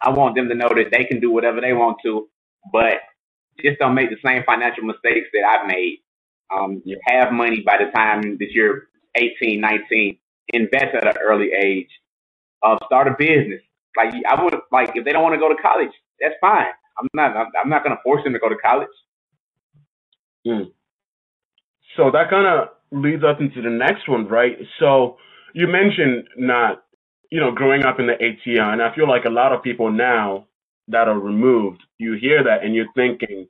[0.00, 2.28] I want them to know that they can do whatever they want to,
[2.72, 3.00] but
[3.62, 5.98] just don't make the same financial mistakes that I've made.
[6.56, 11.50] Um, you have money by the time that you're 18, 19, invest at an early
[11.52, 11.88] age,
[12.62, 13.60] uh, start a business.
[13.96, 15.90] Like I would like if they don't want to go to college,
[16.20, 16.66] that's fine.
[16.98, 18.88] I'm not I'm not going to force them to go to college.
[20.46, 20.72] Mm.
[21.96, 24.56] So that kind of leads us into the next one, right?
[24.78, 25.16] So
[25.54, 26.82] you mentioned not,
[27.30, 29.90] you know, growing up in the ATL, and I feel like a lot of people
[29.90, 30.46] now
[30.88, 33.46] that are removed, you hear that and you're thinking,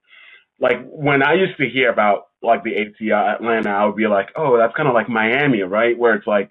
[0.60, 4.28] like when I used to hear about like the ATL Atlanta, I would be like,
[4.36, 5.98] oh, that's kind of like Miami, right?
[5.98, 6.50] Where it's like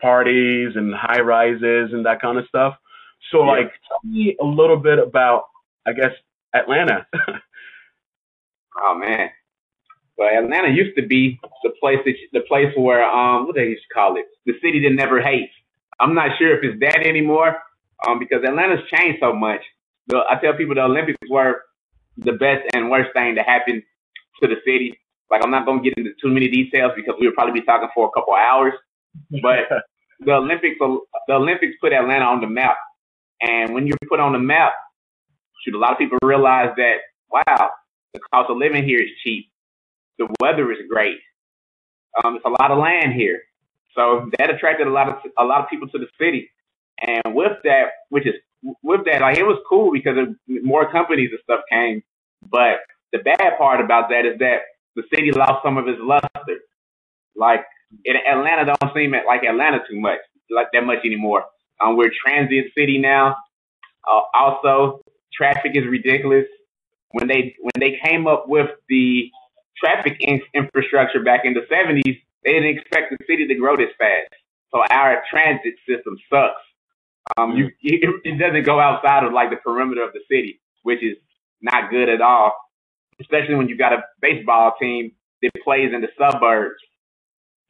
[0.00, 2.74] parties and high rises and that kind of stuff.
[3.30, 3.50] So yeah.
[3.50, 5.44] like, tell me a little bit about,
[5.86, 6.12] I guess,
[6.54, 7.06] Atlanta.
[8.82, 9.30] oh man,
[10.20, 13.82] well, Atlanta used to be the place that the place where um what they used
[13.88, 15.52] to call it, the city that never hates.
[15.98, 17.56] I'm not sure if it's that anymore,
[18.06, 19.62] um because Atlanta's changed so much.
[20.08, 21.62] The, I tell people the Olympics were
[22.18, 23.82] the best and worst thing to happen
[24.42, 25.00] to the city.
[25.30, 27.88] Like I'm not gonna get into too many details because we would probably be talking
[27.94, 28.74] for a couple hours.
[29.42, 29.72] But
[30.20, 32.76] the Olympics the Olympics put Atlanta on the map.
[33.40, 34.74] And when you're put on the map,
[35.64, 36.96] should a lot of people realize that
[37.32, 37.70] wow,
[38.12, 39.49] the cost of living here is cheap.
[40.20, 41.16] The weather is great.
[42.22, 43.40] Um, it's a lot of land here,
[43.96, 46.50] so that attracted a lot of a lot of people to the city.
[47.00, 48.34] And with that, which is
[48.82, 52.02] with that, like it was cool because of more companies and stuff came.
[52.42, 52.80] But
[53.12, 54.58] the bad part about that is that
[54.94, 56.60] the city lost some of its luster.
[57.34, 57.64] Like
[58.04, 60.18] in Atlanta, don't seem like Atlanta too much,
[60.50, 61.44] like that much anymore.
[61.80, 63.36] Um, we're a transient city now.
[64.06, 65.00] Uh, also,
[65.32, 66.44] traffic is ridiculous.
[67.12, 69.30] When they when they came up with the
[69.82, 73.90] traffic in- infrastructure back in the 70s, they didn't expect the city to grow this
[73.98, 74.34] fast.
[74.70, 76.62] So our transit system sucks.
[77.36, 81.16] Um, you, it doesn't go outside of like the perimeter of the city, which is
[81.60, 82.52] not good at all.
[83.20, 85.12] Especially when you got a baseball team
[85.42, 86.80] that plays in the suburbs.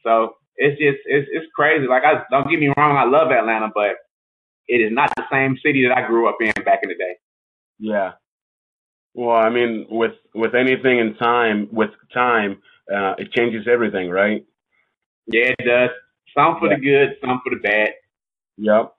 [0.05, 1.87] So it's just it's it's crazy.
[1.88, 3.96] Like I don't get me wrong, I love Atlanta, but
[4.68, 7.16] it is not the same city that I grew up in back in the day.
[7.79, 8.12] Yeah,
[9.14, 14.44] well, I mean, with with anything in time, with time, uh, it changes everything, right?
[15.27, 15.90] Yeah, it does.
[16.37, 16.77] Some for yeah.
[16.77, 17.90] the good, some for the bad.
[18.59, 18.94] Yep.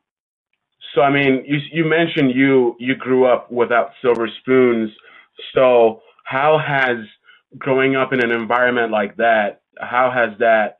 [0.93, 4.91] So, I mean, you you mentioned you you grew up without silver spoons.
[5.53, 6.97] So, how has
[7.57, 9.61] growing up in an environment like that?
[9.79, 10.79] How has that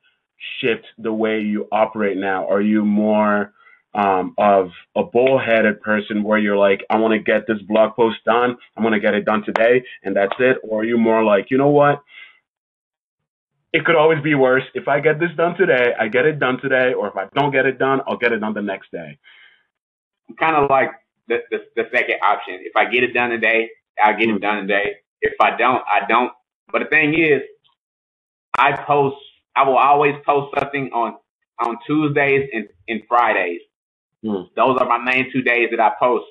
[0.60, 2.50] shifted the way you operate now?
[2.50, 3.54] Are you more
[3.94, 8.18] um, of a bullheaded person where you're like, I want to get this blog post
[8.26, 8.56] done.
[8.76, 10.58] I'm going to get it done today and that's it.
[10.64, 12.02] Or are you more like, you know what?
[13.74, 14.64] It could always be worse.
[14.74, 16.94] If I get this done today, I get it done today.
[16.94, 19.18] Or if I don't get it done, I'll get it done the next day.
[20.30, 20.92] I'm kind of like
[21.28, 22.60] the, the, the second option.
[22.62, 23.70] If I get it done today,
[24.02, 24.96] I'll get it done today.
[25.22, 26.32] If I don't, I don't.
[26.72, 27.42] But the thing is,
[28.58, 29.18] I post,
[29.56, 31.18] I will always post something on,
[31.60, 33.62] on Tuesdays and, and Fridays
[34.24, 34.48] Mm.
[34.56, 36.26] Those are my main two days that I post.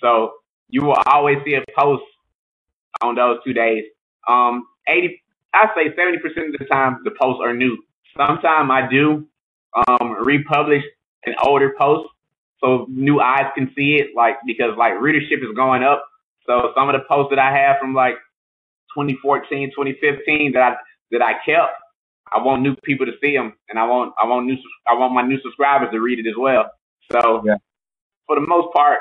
[0.00, 0.32] So
[0.68, 2.02] you will always see a post
[3.00, 3.84] on those two days.
[4.28, 5.22] Um, 80,
[5.54, 6.16] I say 70%
[6.48, 7.76] of the time the posts are new.
[8.16, 9.26] Sometimes I do,
[9.88, 10.82] um, republish
[11.26, 12.08] an older post
[12.62, 16.04] so new eyes can see it, like, because like readership is going up.
[16.46, 18.14] So some of the posts that I have from like
[18.94, 20.76] 2014, 2015 that I,
[21.10, 21.72] that I kept,
[22.32, 24.56] I want new people to see them and I want, I want new,
[24.86, 26.70] I want my new subscribers to read it as well.
[27.12, 27.56] So yeah.
[28.26, 28.98] for the most part,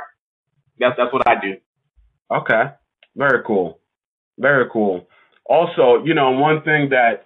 [0.79, 1.55] that's that's what I do.
[2.31, 2.71] Okay.
[3.15, 3.79] Very cool.
[4.37, 5.07] Very cool.
[5.45, 7.25] Also, you know, one thing that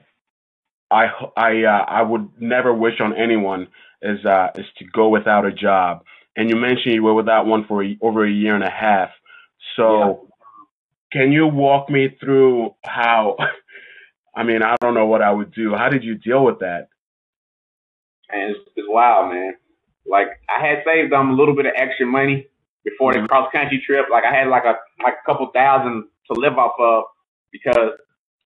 [0.91, 3.67] I I uh, I would never wish on anyone
[4.01, 6.03] is uh, is to go without a job.
[6.35, 9.09] And you mentioned you were without one for a, over a year and a half.
[9.75, 11.21] So, yeah.
[11.21, 13.35] can you walk me through how?
[14.35, 15.75] I mean, I don't know what I would do.
[15.75, 16.87] How did you deal with that?
[18.29, 19.55] And it's, it's wild, man.
[20.09, 22.47] Like I had saved them um, a little bit of extra money
[22.83, 23.27] before the mm-hmm.
[23.27, 24.07] cross country trip.
[24.11, 27.03] Like I had like a like a couple thousand to live off of
[27.51, 27.93] because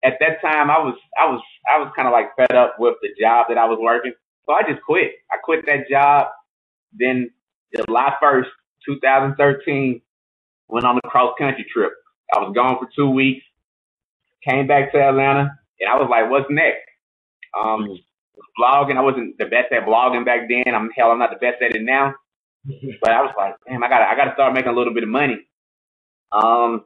[0.04, 2.95] at that time I was I was I was kind of like fed up with
[3.02, 4.13] the job that I was working.
[4.45, 5.12] So I just quit.
[5.32, 6.28] I quit that job.
[6.91, 7.32] Then
[7.76, 8.52] July 1st,
[8.86, 10.02] 2013,
[10.67, 11.91] went on the cross country trip.
[12.36, 13.43] I was gone for two weeks,
[14.47, 16.82] came back to Atlanta, and I was like, what's next?
[17.58, 17.97] Um, mm.
[18.60, 20.74] Blogging, I wasn't the best at blogging back then.
[20.74, 22.14] I'm hell, I'm not the best at it now.
[23.02, 25.10] but I was like, damn, I gotta, I gotta start making a little bit of
[25.10, 25.46] money.
[26.32, 26.86] Um,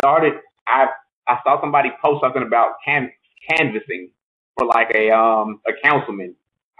[0.00, 0.34] started,
[0.66, 0.86] I,
[1.26, 3.10] I saw somebody post something about can,
[3.50, 4.10] canvassing
[4.56, 6.34] for like a, um, a councilman.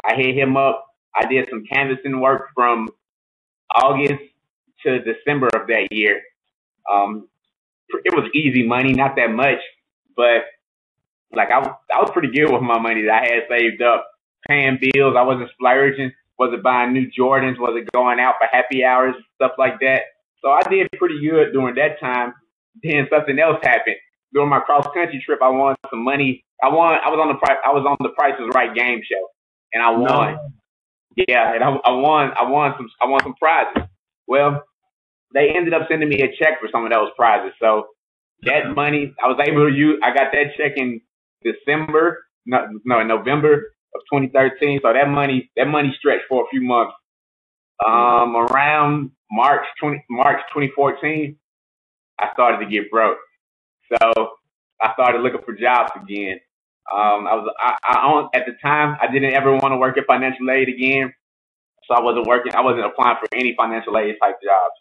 [0.05, 0.87] I hit him up.
[1.15, 2.91] I did some canvassing work from
[3.75, 4.23] August
[4.85, 6.21] to December of that year.
[6.91, 7.29] Um,
[8.05, 9.59] it was easy money, not that much,
[10.17, 10.45] but
[11.33, 14.07] like I, I was pretty good with my money that I had saved up,
[14.49, 15.15] paying bills.
[15.17, 16.13] I wasn't splurging.
[16.39, 17.59] Was it buying new Jordans?
[17.59, 20.03] Was it going out for happy hours, stuff like that?
[20.43, 22.33] So I did pretty good during that time.
[22.83, 23.97] Then something else happened
[24.33, 25.41] during my cross country trip.
[25.43, 26.45] I won some money.
[26.63, 26.95] I won.
[27.05, 27.59] I was on the price.
[27.65, 29.27] I was on the Price is Right game show,
[29.73, 30.35] and I won.
[30.35, 30.53] No.
[31.29, 32.31] Yeah, and I, I won.
[32.39, 32.89] I won some.
[33.01, 33.85] I won some prizes.
[34.27, 34.63] Well,
[35.35, 37.53] they ended up sending me a check for some of those prizes.
[37.61, 37.89] So
[38.43, 40.01] that money, I was able to use.
[40.03, 41.01] I got that check in
[41.43, 42.25] December.
[42.47, 44.81] No, no, November of 2013.
[44.83, 46.95] So that money, that money stretched for a few months.
[47.85, 51.37] Um, around March 20, March 2014,
[52.19, 53.19] I started to get broke.
[53.91, 54.31] So
[54.81, 56.41] I started looking for jobs again.
[56.93, 60.07] Um, I was I, I at the time I didn't ever want to work at
[60.07, 61.13] financial aid again,
[61.87, 62.55] so I wasn't working.
[62.55, 64.75] I wasn't applying for any financial aid type jobs.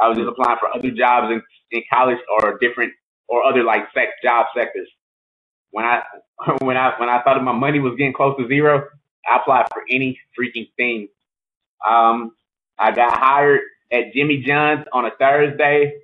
[0.00, 2.92] I was just applying for other jobs in, in college or different
[3.28, 4.88] or other like sec job sectors.
[5.72, 6.02] When I
[6.60, 8.84] when I when I thought my money was getting close to zero,
[9.26, 11.08] I applied for any freaking thing.
[11.86, 12.32] Um,
[12.78, 13.60] I got hired
[13.92, 15.94] at Jimmy John's on a Thursday,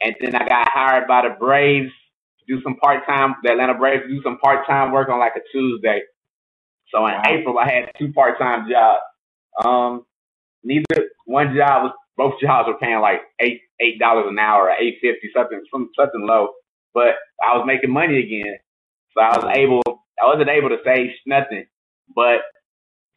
[0.00, 1.92] and then I got hired by the Braves
[2.46, 5.34] to do some part time, the Atlanta Braves do some part time work on like
[5.36, 6.02] a Tuesday.
[6.90, 7.22] So in wow.
[7.26, 9.02] April, I had two part time jobs.
[9.64, 10.06] Um,
[10.62, 14.76] neither one job was, both jobs were paying like eight eight dollars an hour, or
[14.78, 16.50] eight fifty something, some something low.
[16.92, 18.56] But I was making money again,
[19.14, 19.82] so I was able.
[20.22, 21.66] I wasn't able to save nothing,
[22.14, 22.40] but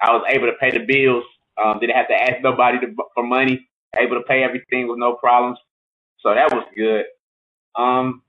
[0.02, 1.24] I was able to pay the bills.
[1.64, 3.68] Um, didn't have to ask nobody to, for money.
[3.98, 5.58] Able to pay everything with no problems.
[6.20, 7.06] So that was good.
[7.76, 8.22] Um,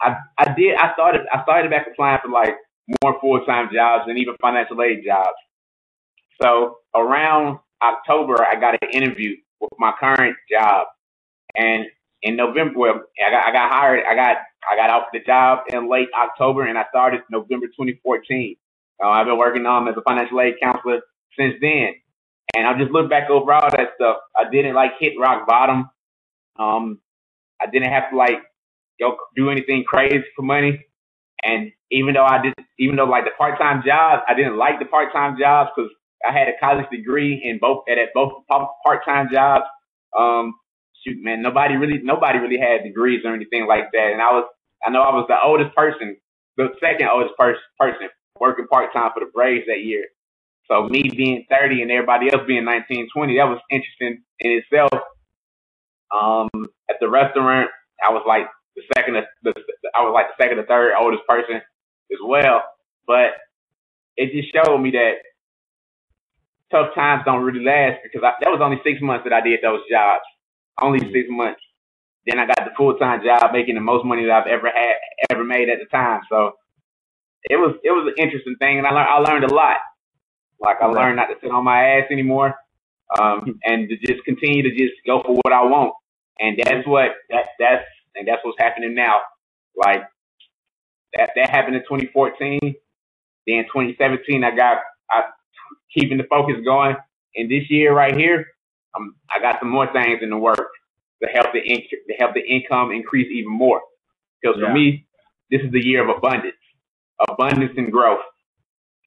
[0.00, 2.54] I I did I started I started back applying for like
[3.02, 5.36] more full time jobs and even financial aid jobs.
[6.42, 10.86] So around October, I got an interview with my current job,
[11.54, 11.84] and
[12.22, 14.04] in November, well, I got I got hired.
[14.06, 14.36] I got
[14.70, 18.56] I got off the job in late October, and I started November 2014.
[19.02, 21.00] Uh, I've been working um, as a financial aid counselor
[21.38, 21.94] since then,
[22.56, 24.18] and I just look back over all that stuff.
[24.36, 25.88] I didn't like hit rock bottom.
[26.58, 27.00] Um,
[27.60, 28.42] I didn't have to like
[29.00, 30.84] go do anything crazy for money.
[31.42, 34.78] And even though I did, even though like the part time jobs, I didn't like
[34.78, 35.90] the part time jobs because
[36.28, 39.64] I had a college degree in both at, both part time jobs.
[40.18, 40.54] Um,
[41.06, 44.10] shoot, man, nobody really, nobody really had degrees or anything like that.
[44.12, 44.44] And I was,
[44.86, 46.16] I know I was the oldest person,
[46.56, 48.08] the second oldest person, person
[48.40, 50.06] working part time for the Braves that year.
[50.68, 54.92] So me being 30 and everybody else being 19, 20, that was interesting in itself.
[56.14, 56.48] Um,
[56.90, 57.70] at the restaurant,
[58.06, 59.54] I was like the second, the,
[59.94, 62.62] I was like the second or third oldest person as well.
[63.06, 63.32] But
[64.16, 65.14] it just showed me that
[66.70, 69.60] tough times don't really last because I, that was only six months that I did
[69.62, 70.22] those jobs.
[70.80, 71.60] Only six months.
[72.26, 74.94] Then I got the full time job making the most money that I've ever had,
[75.30, 76.20] ever made at the time.
[76.30, 76.52] So
[77.44, 79.76] it was, it was an interesting thing and I learned, I learned a lot.
[80.60, 82.54] Like I learned not to sit on my ass anymore.
[83.18, 85.94] Um, and to just continue to just go for what I want.
[86.38, 87.84] And that's what, that, that's,
[88.14, 89.20] and that's what's happening now.
[89.76, 90.02] Like
[91.14, 92.60] that that happened in 2014.
[93.46, 94.78] Then 2017, I got
[95.10, 95.22] I
[95.96, 96.96] keeping the focus going.
[97.36, 98.46] And this year right here,
[98.96, 100.70] um, I got some more things in the work
[101.22, 103.82] to help the in- to help the income increase even more.
[104.40, 104.68] Because yeah.
[104.68, 105.06] for me,
[105.50, 106.56] this is the year of abundance,
[107.28, 108.20] abundance and growth.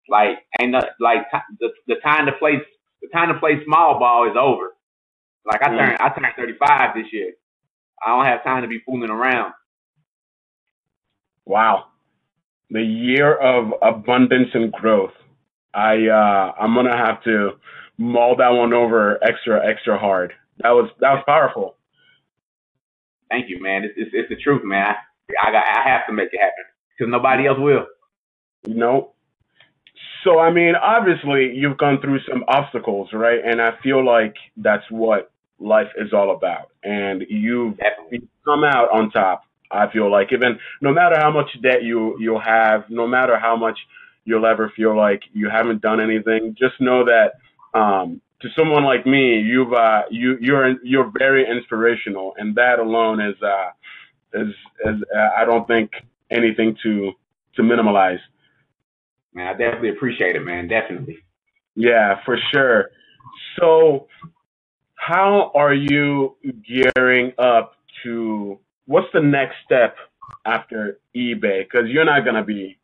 [0.09, 2.61] Like and like t- the the time to play
[3.01, 4.71] the time to play small ball is over.
[5.45, 5.77] Like I mm.
[5.77, 7.33] turned I turned 35 this year.
[8.05, 9.53] I don't have time to be fooling around.
[11.45, 11.85] Wow.
[12.69, 15.11] the year of abundance and growth.
[15.73, 17.51] I uh, I'm gonna have to
[17.97, 20.33] mull that one over extra extra hard.
[20.59, 21.75] That was that was powerful.
[23.29, 23.83] Thank you, man.
[23.83, 24.85] It's it's, it's the truth, man.
[24.85, 26.65] I, I got I have to make it happen
[26.97, 27.87] because nobody else will.
[28.67, 29.13] You know.
[30.23, 33.39] So I mean, obviously you've gone through some obstacles, right?
[33.45, 36.69] And I feel like that's what life is all about.
[36.83, 37.75] And you've,
[38.11, 39.43] you've come out on top.
[39.71, 43.55] I feel like even no matter how much debt you you have, no matter how
[43.57, 43.77] much
[44.25, 47.33] you'll ever feel like you haven't done anything, just know that
[47.77, 53.21] um, to someone like me, you've uh, you you're you're very inspirational, and that alone
[53.21, 53.71] is uh,
[54.33, 54.53] is
[54.85, 55.91] is uh, I don't think
[56.29, 57.13] anything to
[57.55, 58.19] to minimalize.
[59.33, 60.67] Man, I definitely appreciate it, man.
[60.67, 61.19] Definitely.
[61.75, 62.89] Yeah, for sure.
[63.57, 64.07] So,
[64.95, 66.35] how are you
[66.67, 68.59] gearing up to?
[68.85, 69.95] What's the next step
[70.45, 71.63] after eBay?
[71.63, 72.77] Because you're not gonna be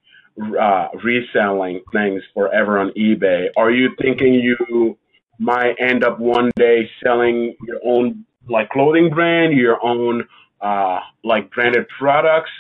[0.59, 3.47] uh, reselling things forever on eBay.
[3.57, 4.97] Are you thinking you
[5.39, 10.27] might end up one day selling your own like clothing brand, your own
[10.61, 12.51] uh, like branded products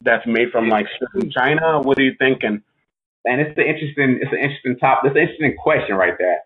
[0.00, 0.86] that's made from like
[1.30, 1.80] China?
[1.82, 2.62] What are you thinking?
[3.24, 6.40] And it's the interesting, it's an interesting top, it's an interesting question right there.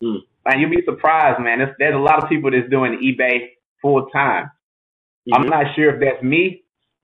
[0.00, 0.18] Hmm.
[0.46, 1.58] And you'll be surprised, man.
[1.58, 3.50] There's, there's a lot of people that's doing eBay
[3.82, 4.50] full time.
[5.28, 5.34] Mm-hmm.
[5.34, 6.62] I'm not sure if that's me,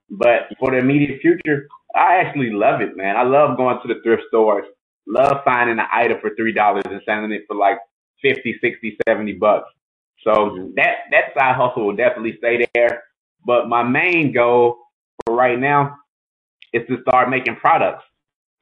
[0.09, 1.67] but for the immediate future,
[1.97, 3.17] I actually love it, man.
[3.17, 4.65] I love going to the thrift stores,
[5.07, 7.77] love finding an item for three dollars and selling it for like
[8.21, 9.69] 50, 60, 70 bucks.
[10.23, 13.03] So that that side hustle will definitely stay there.
[13.45, 14.77] But my main goal
[15.25, 15.95] for right now
[16.73, 18.03] is to start making products.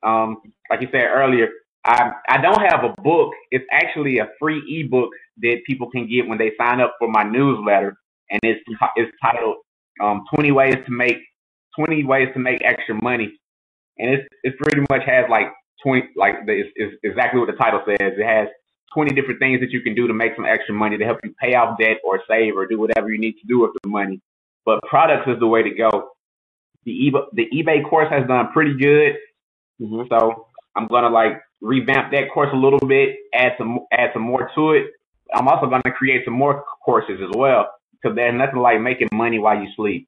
[0.04, 0.38] Um,
[0.70, 1.50] like you said earlier,
[1.86, 3.34] I I don't have a book.
[3.52, 5.10] It's actually a free ebook
[5.42, 7.98] that people can get when they sign up for my newsletter,
[8.30, 8.62] and it's
[8.96, 9.58] it's titled
[10.02, 11.18] um, 20 ways to make
[11.78, 13.40] 20 ways to make extra money,
[13.98, 15.48] and it's it pretty much has like
[15.84, 18.14] 20 like it's, it's exactly what the title says.
[18.18, 18.48] It has
[18.94, 21.34] 20 different things that you can do to make some extra money to help you
[21.42, 24.22] pay off debt or save or do whatever you need to do with the money.
[24.66, 26.10] But products is the way to go.
[26.86, 29.16] The eBay, the eBay course has done pretty good.
[29.82, 30.04] Mm-hmm.
[30.10, 34.50] So I'm gonna like revamp that course a little bit, add some add some more
[34.56, 34.88] to it.
[35.34, 39.40] I'm also gonna create some more courses as well because there's nothing like making money
[39.40, 40.08] while you sleep.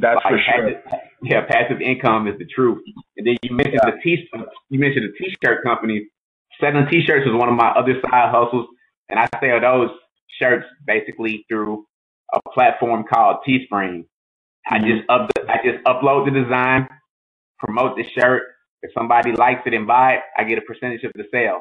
[0.00, 0.70] That's for sure.
[1.22, 2.82] yeah, passive income is the truth.
[3.16, 3.90] And then you mentioned yeah.
[3.90, 4.28] the t
[4.70, 6.08] you mentioned the t-shirt company.
[6.60, 8.68] Selling t-shirts is one of my other side hustles,
[9.08, 9.90] and I sell those
[10.40, 11.84] shirts basically through
[12.32, 14.04] a platform called Teespring.
[14.70, 14.74] Mm-hmm.
[14.74, 16.88] I just up the, I just upload the design,
[17.58, 18.42] promote the shirt.
[18.82, 21.60] If somebody likes it and buy it, I get a percentage of the sale.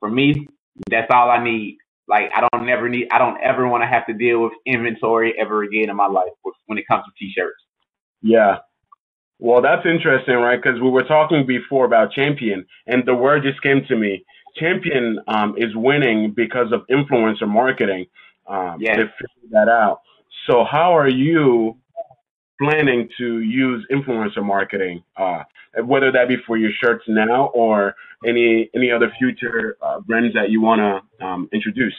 [0.00, 0.46] For me,
[0.90, 1.78] that's all I need.
[2.10, 5.32] Like I don't never need I don't ever want to have to deal with inventory
[5.40, 6.32] ever again in my life
[6.66, 7.62] when it comes to t-shirts.
[8.20, 8.58] Yeah.
[9.38, 10.60] Well, that's interesting, right?
[10.62, 14.24] Because we were talking before about champion, and the word just came to me.
[14.56, 18.06] Champion um, is winning because of influencer marketing.
[18.46, 18.96] Um, yes.
[18.96, 20.00] To figure that out.
[20.46, 21.79] So, how are you
[22.60, 25.42] planning to use influencer marketing, uh,
[25.84, 27.94] whether that be for your shirts now or
[28.26, 31.94] any any other future uh, brands that you want to um, introduce?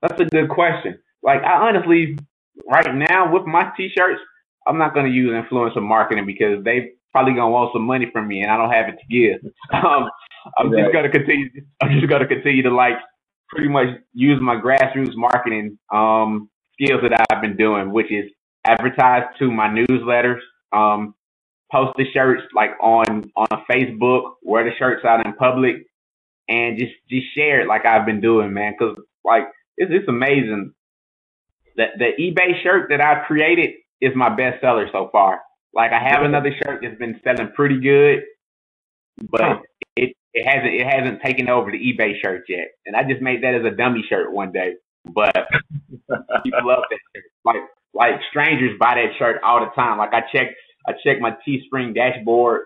[0.00, 0.98] That's a good question.
[1.22, 2.18] Like, I honestly,
[2.68, 4.20] right now with my t-shirts,
[4.66, 8.08] I'm not going to use influencer marketing because they probably going to want some money
[8.12, 9.52] from me and I don't have it to give.
[9.72, 10.10] Um,
[10.58, 10.82] I'm right.
[10.82, 11.48] just going to continue.
[11.80, 12.94] I'm just going to continue to like
[13.48, 18.24] pretty much use my grassroots marketing um, skills that I've been doing, which is
[18.64, 20.40] advertise to my newsletters,
[20.72, 21.14] um,
[21.70, 25.86] post the shirts like on on Facebook, wear the shirts out in public,
[26.48, 28.74] and just just share it like I've been doing, man.
[28.78, 29.44] Because like
[29.76, 30.72] it's it's amazing
[31.76, 35.40] the the eBay shirt that I created is my best seller so far.
[35.74, 38.24] Like I have another shirt that's been selling pretty good,
[39.30, 39.58] but huh.
[39.96, 42.68] it it hasn't it hasn't taken over the eBay shirt yet.
[42.86, 44.74] And I just made that as a dummy shirt one day.
[45.04, 45.34] But
[46.44, 47.24] people love that shirt.
[47.44, 47.62] Like
[47.94, 49.98] like strangers buy that shirt all the time.
[49.98, 50.48] Like I check
[50.86, 52.62] I check my Teespring dashboard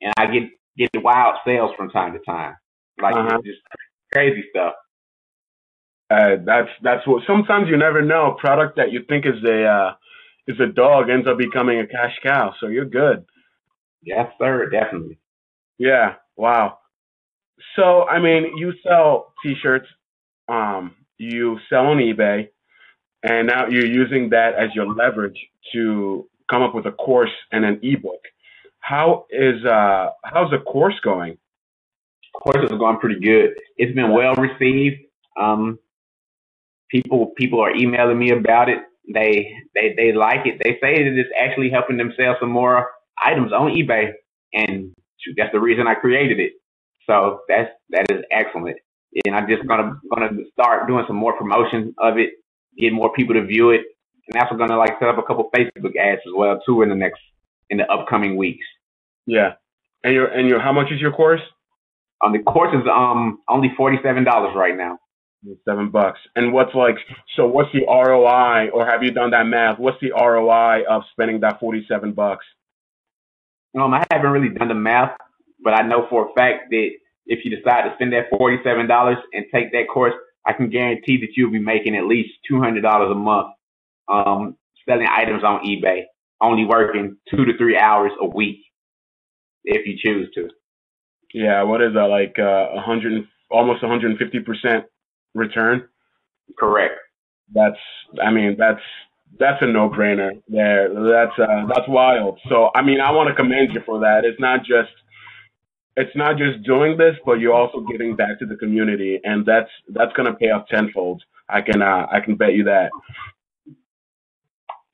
[0.00, 0.42] and I get
[0.76, 2.56] get wild sales from time to time.
[3.00, 3.38] Like uh-huh.
[3.44, 3.60] just
[4.12, 4.74] crazy stuff.
[6.10, 7.22] Uh, that's that's what.
[7.26, 8.32] Sometimes you never know.
[8.36, 9.92] A product that you think is a uh,
[10.46, 12.54] is a dog ends up becoming a cash cow.
[12.60, 13.24] So you're good.
[14.02, 14.70] Yes, sir.
[14.70, 15.18] Definitely.
[15.78, 16.14] Yeah.
[16.36, 16.78] Wow.
[17.74, 19.88] So I mean, you sell T-shirts.
[20.48, 22.48] Um, you sell on eBay,
[23.22, 25.38] and now you're using that as your leverage
[25.72, 28.20] to come up with a course and an ebook.
[28.80, 31.38] How is uh how's the course going?
[32.34, 33.54] Course is going pretty good.
[33.76, 35.00] It's been well received.
[35.40, 35.78] Um,
[36.90, 38.78] people people are emailing me about it.
[39.12, 40.60] They they they like it.
[40.62, 42.90] They say that it's actually helping them sell some more
[43.20, 44.12] items on eBay,
[44.52, 44.94] and
[45.36, 46.52] that's the reason I created it.
[47.06, 48.76] So that's that is excellent,
[49.24, 52.30] and I'm just gonna gonna start doing some more promotion of it,
[52.78, 53.82] get more people to view it,
[54.28, 56.94] and also gonna like set up a couple Facebook ads as well too in the
[56.94, 57.20] next
[57.70, 58.64] in the upcoming weeks.
[59.26, 59.54] Yeah,
[60.04, 61.40] and your and your how much is your course?
[62.24, 64.98] Um, the course is um only forty seven dollars right now.
[65.64, 66.18] Seven bucks.
[66.34, 66.96] And what's like?
[67.36, 69.78] So what's the ROI, or have you done that math?
[69.78, 72.44] What's the ROI of spending that forty seven bucks?
[73.78, 75.16] Um, I haven't really done the math,
[75.62, 76.88] but I know for a fact that
[77.26, 80.14] if you decide to spend that forty seven dollars and take that course,
[80.46, 83.48] I can guarantee that you'll be making at least two hundred dollars a month,
[84.08, 84.56] um,
[84.88, 86.02] selling items on eBay,
[86.40, 88.60] only working two to three hours a week,
[89.64, 90.48] if you choose to.
[91.34, 92.36] Yeah, what is that like?
[92.38, 94.84] Uh, a hundred, almost one hundred and fifty percent
[95.34, 95.88] return.
[96.58, 96.94] Correct.
[97.52, 97.76] That's,
[98.22, 98.80] I mean, that's
[99.38, 100.40] that's a no-brainer.
[100.48, 102.38] There, that's uh, that's wild.
[102.48, 104.24] So, I mean, I want to commend you for that.
[104.24, 104.92] It's not just
[105.96, 109.70] it's not just doing this, but you're also giving back to the community, and that's
[109.88, 111.22] that's gonna pay off tenfold.
[111.48, 112.90] I can uh, I can bet you that.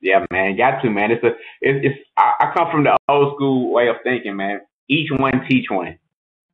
[0.01, 1.11] Yeah, man, got to man.
[1.11, 1.31] It's a
[1.61, 4.61] it's, it's I, I come from the old school way of thinking, man.
[4.89, 5.97] Each one teach one.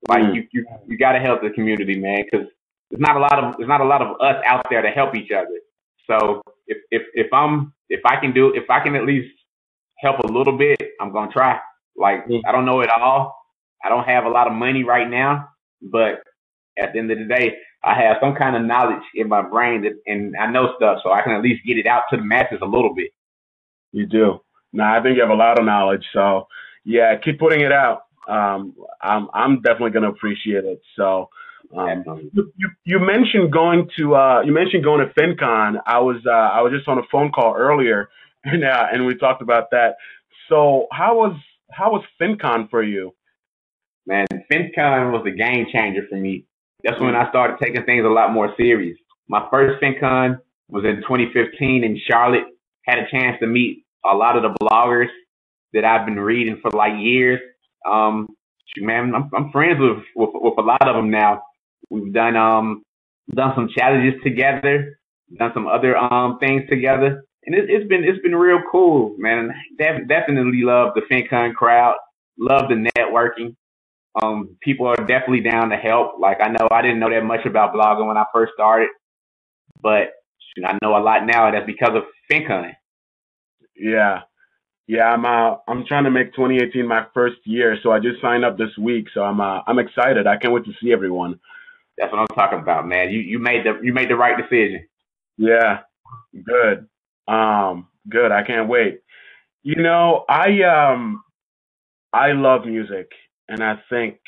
[0.07, 0.35] Like mm.
[0.35, 2.47] you you you got to help the community, man, because
[2.89, 5.15] there's not a lot of there's not a lot of us out there to help
[5.15, 5.59] each other.
[6.07, 9.33] So if if if I'm if I can do if I can at least
[9.97, 11.59] help a little bit, I'm gonna try.
[11.95, 12.41] Like mm.
[12.47, 13.35] I don't know it all.
[13.83, 15.49] I don't have a lot of money right now,
[15.81, 16.23] but
[16.79, 19.83] at the end of the day, I have some kind of knowledge in my brain
[19.83, 22.23] that, and I know stuff, so I can at least get it out to the
[22.23, 23.11] masses a little bit.
[23.91, 24.41] You do.
[24.73, 26.47] Now I think you have a lot of knowledge, so
[26.85, 28.03] yeah, keep putting it out.
[28.27, 30.81] Um, I'm I'm definitely gonna appreciate it.
[30.95, 31.29] So
[31.75, 32.03] um,
[32.33, 35.81] you, you, you mentioned going to uh, you mentioned going to FinCon.
[35.87, 38.09] I was uh, I was just on a phone call earlier,
[38.45, 39.95] and uh, and we talked about that.
[40.49, 41.37] So how was
[41.71, 43.15] how was FinCon for you?
[44.05, 46.45] Man, FinCon was a game changer for me.
[46.83, 48.97] That's when I started taking things a lot more serious.
[49.27, 50.39] My first FinCon
[50.69, 52.45] was in 2015 in Charlotte.
[52.83, 55.09] Had a chance to meet a lot of the bloggers
[55.73, 57.39] that I've been reading for like years.
[57.89, 58.27] Um,
[58.77, 61.43] man, I'm, I'm friends with, with with a lot of them now.
[61.89, 62.83] We've done um
[63.33, 64.99] done some challenges together,
[65.37, 69.51] done some other um things together, and it, has been it's been real cool, man.
[69.77, 71.95] Def- definitely love the FinCon crowd,
[72.37, 73.55] love the networking.
[74.21, 76.19] Um, people are definitely down to help.
[76.19, 78.89] Like I know I didn't know that much about blogging when I first started,
[79.81, 80.13] but
[80.65, 81.51] I know a lot now.
[81.51, 82.73] That's because of FinCon.
[83.75, 84.21] Yeah,
[84.87, 88.43] yeah, I'm uh, I'm trying to make 2018 my first year, so I just signed
[88.43, 89.07] up this week.
[89.13, 90.27] So I'm uh, I'm excited.
[90.27, 91.39] I can't wait to see everyone.
[91.97, 93.11] That's what I'm talking about, man.
[93.11, 94.87] You you made the you made the right decision.
[95.37, 95.81] Yeah,
[96.33, 96.87] good.
[97.27, 98.31] Um, good.
[98.31, 99.01] I can't wait.
[99.63, 101.23] You know, I um,
[102.11, 103.11] I love music,
[103.49, 104.19] and I think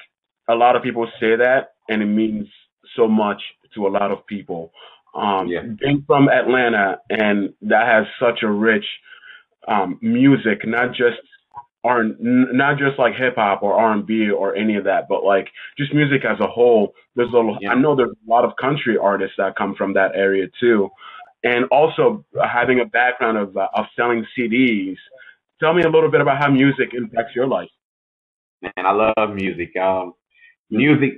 [0.49, 2.47] a lot of people say that, and it means
[2.95, 3.41] so much
[3.75, 4.71] to a lot of people.
[5.13, 5.61] Um, yeah.
[5.61, 8.85] being from Atlanta, and that has such a rich
[9.67, 11.19] um, music, not just
[11.83, 15.23] are not just like hip hop or R and B or any of that, but
[15.23, 15.47] like
[15.77, 16.93] just music as a whole.
[17.15, 17.71] There's a yeah.
[17.71, 20.89] I know there's a lot of country artists that come from that area too,
[21.43, 24.97] and also having a background of uh, of selling CDs.
[25.59, 27.69] Tell me a little bit about how music impacts your life.
[28.61, 29.75] Man, I love music.
[29.77, 30.13] Um,
[30.69, 31.13] music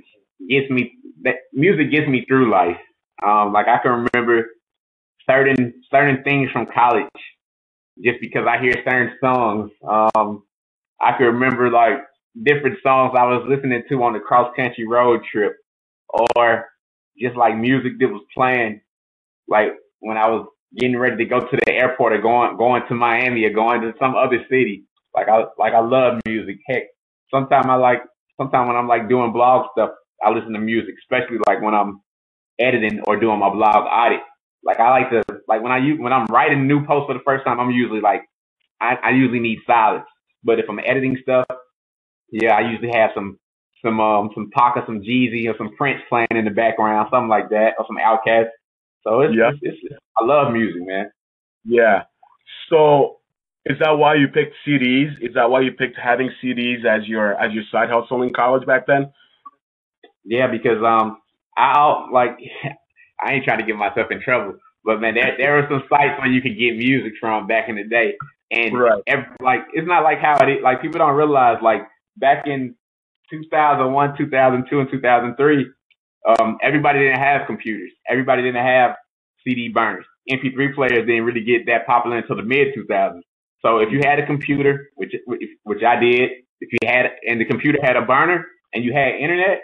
[0.48, 0.92] gets me
[1.22, 2.78] that music gets me through life.
[3.26, 4.46] Um, like I can remember
[5.28, 7.06] certain certain things from college
[8.02, 9.70] just because I hear certain songs.
[9.88, 10.44] Um,
[11.00, 11.98] I can remember like
[12.44, 15.54] different songs I was listening to on the cross country road trip
[16.08, 16.68] or
[17.20, 18.80] just like music that was playing
[19.48, 19.70] like
[20.00, 20.46] when I was
[20.78, 23.94] getting ready to go to the airport or going going to Miami or going to
[24.00, 24.84] some other city.
[25.14, 26.58] Like I like I love music.
[26.68, 26.84] Heck,
[27.34, 28.02] sometimes I like
[28.36, 29.90] sometimes when I'm like doing blog stuff,
[30.22, 32.00] I listen to music, especially like when I'm
[32.58, 34.20] editing or doing my blog audit.
[34.62, 37.24] Like I like to like when I when I'm writing a new post for the
[37.24, 38.22] first time, I'm usually like
[38.80, 40.06] I, I usually need silence.
[40.42, 41.46] But if I'm editing stuff,
[42.30, 43.38] yeah, I usually have some
[43.82, 47.50] some um some Pac some Jeezy or some Prince playing in the background, something like
[47.50, 48.48] that, or some Outkast.
[49.02, 49.50] So it's, yeah.
[49.60, 51.10] it's, it's I love music, man.
[51.64, 52.04] Yeah.
[52.70, 53.18] So
[53.66, 55.12] is that why you picked CDs?
[55.20, 58.66] Is that why you picked having CDs as your as your side hustle in college
[58.66, 59.12] back then?
[60.24, 61.18] Yeah, because um
[61.56, 62.38] I like
[63.24, 66.18] I ain't trying to get myself in trouble, but man, there there are some sites
[66.18, 68.14] where you could get music from back in the day,
[68.50, 69.02] and right.
[69.06, 70.62] every, like it's not like how it is.
[70.62, 71.82] Like people don't realize like
[72.18, 72.74] back in
[73.30, 75.66] 2001, 2002, and 2003,
[76.28, 77.92] um, everybody didn't have computers.
[78.08, 78.96] Everybody didn't have
[79.42, 80.04] CD burners.
[80.30, 83.22] MP3 players didn't really get that popular until the mid 2000s.
[83.64, 87.44] So if you had a computer, which which I did, if you had and the
[87.44, 89.62] computer had a burner and you had internet,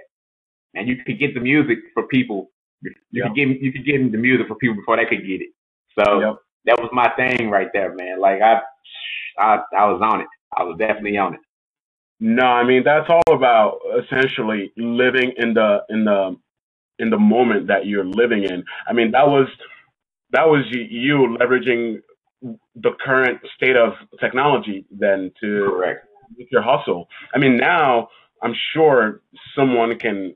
[0.74, 2.50] and you could get the music for people,
[2.82, 3.26] you yep.
[3.28, 5.50] could get you could get the music for people before they could get it.
[5.98, 6.36] So yep.
[6.64, 8.20] that was my thing right there, man.
[8.20, 8.60] Like I,
[9.38, 10.28] I I was on it.
[10.56, 11.40] I was definitely on it.
[12.20, 16.36] No, I mean that's all about essentially living in the in the
[16.98, 18.64] in the moment that you're living in.
[18.88, 19.48] I mean that was
[20.32, 22.00] that was you leveraging
[22.82, 26.06] the current state of technology then to correct
[26.50, 27.08] your hustle.
[27.34, 28.08] I mean now
[28.42, 29.22] I'm sure
[29.56, 30.34] someone can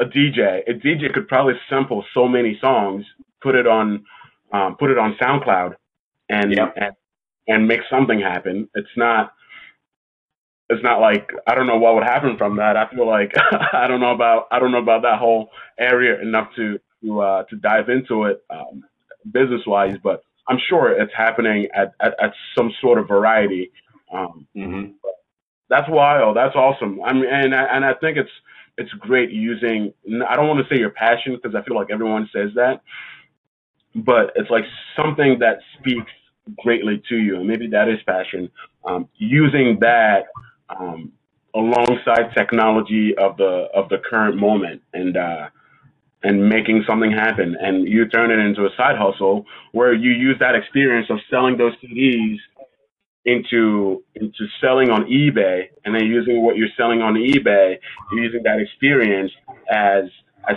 [0.00, 3.04] a DJ a DJ could probably sample so many songs,
[3.42, 4.04] put it on
[4.52, 5.76] um, put it on SoundCloud,
[6.28, 6.74] and, yep.
[6.76, 6.94] and
[7.48, 8.68] and make something happen.
[8.74, 9.32] It's not
[10.68, 12.76] it's not like I don't know what would happen from that.
[12.76, 13.32] I feel like
[13.72, 17.42] I don't know about I don't know about that whole area enough to to uh,
[17.44, 18.82] to dive into it um,
[19.30, 23.70] business wise, but I'm sure it's happening at, at, at some sort of variety.
[24.12, 24.92] Um, mm-hmm.
[25.68, 26.36] That's wild.
[26.36, 27.00] That's awesome.
[27.02, 28.30] I mean, and and I think it's
[28.76, 29.94] it's great using.
[30.28, 32.82] I don't want to say your passion because I feel like everyone says that,
[33.94, 34.64] but it's like
[34.96, 36.10] something that speaks
[36.62, 38.50] greatly to you, and maybe that is passion.
[38.84, 40.26] Um, using that
[40.68, 41.12] um,
[41.54, 45.48] alongside technology of the of the current moment and uh,
[46.22, 47.56] and making something happen.
[47.60, 51.56] And you turn it into a side hustle where you use that experience of selling
[51.56, 52.36] those CDs
[53.24, 57.76] into into selling on eBay and then using what you're selling on eBay,
[58.12, 59.30] using that experience
[59.70, 60.04] as
[60.48, 60.56] as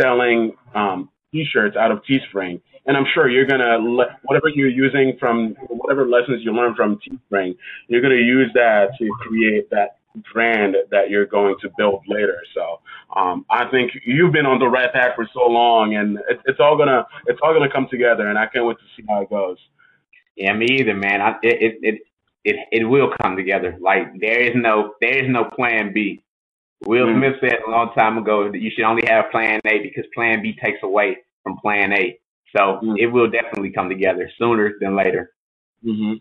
[0.00, 2.60] selling um, t-shirts out of Teespring.
[2.86, 6.98] And I'm sure you're gonna le- whatever you're using from whatever lessons you learn from
[6.98, 7.56] Teespring,
[7.88, 9.96] you're gonna use that to create that
[10.32, 12.38] brand that you're going to build later.
[12.54, 12.80] So
[13.14, 16.60] um, I think you've been on the right path for so long, and it, it's
[16.60, 18.28] all gonna it's all gonna come together.
[18.28, 19.58] And I can't wait to see how it goes.
[20.36, 21.20] Yeah, me either, man.
[21.20, 22.00] I, it, it
[22.44, 23.76] it it will come together.
[23.80, 26.22] Like there is no there is no plan B.
[26.84, 27.18] Will mm-hmm.
[27.18, 30.42] Smith said a long time ago that you should only have plan A because plan
[30.42, 32.18] B takes away from plan A.
[32.56, 32.94] So mm-hmm.
[32.98, 35.32] it will definitely come together sooner than later.
[35.84, 36.14] Mm-hmm.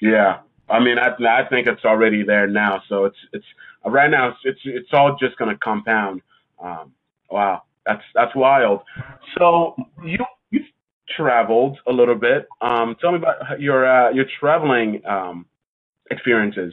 [0.00, 0.38] Yeah,
[0.70, 2.82] I mean, I I think it's already there now.
[2.88, 3.44] So it's it's
[3.84, 6.22] right now it's it's, it's all just gonna compound.
[6.62, 6.92] Um,
[7.30, 8.82] wow, that's that's wild.
[9.38, 10.18] So you
[10.50, 10.66] you've
[11.16, 12.46] traveled a little bit.
[12.60, 15.46] Um, tell me about your uh, your traveling um,
[16.10, 16.72] experiences.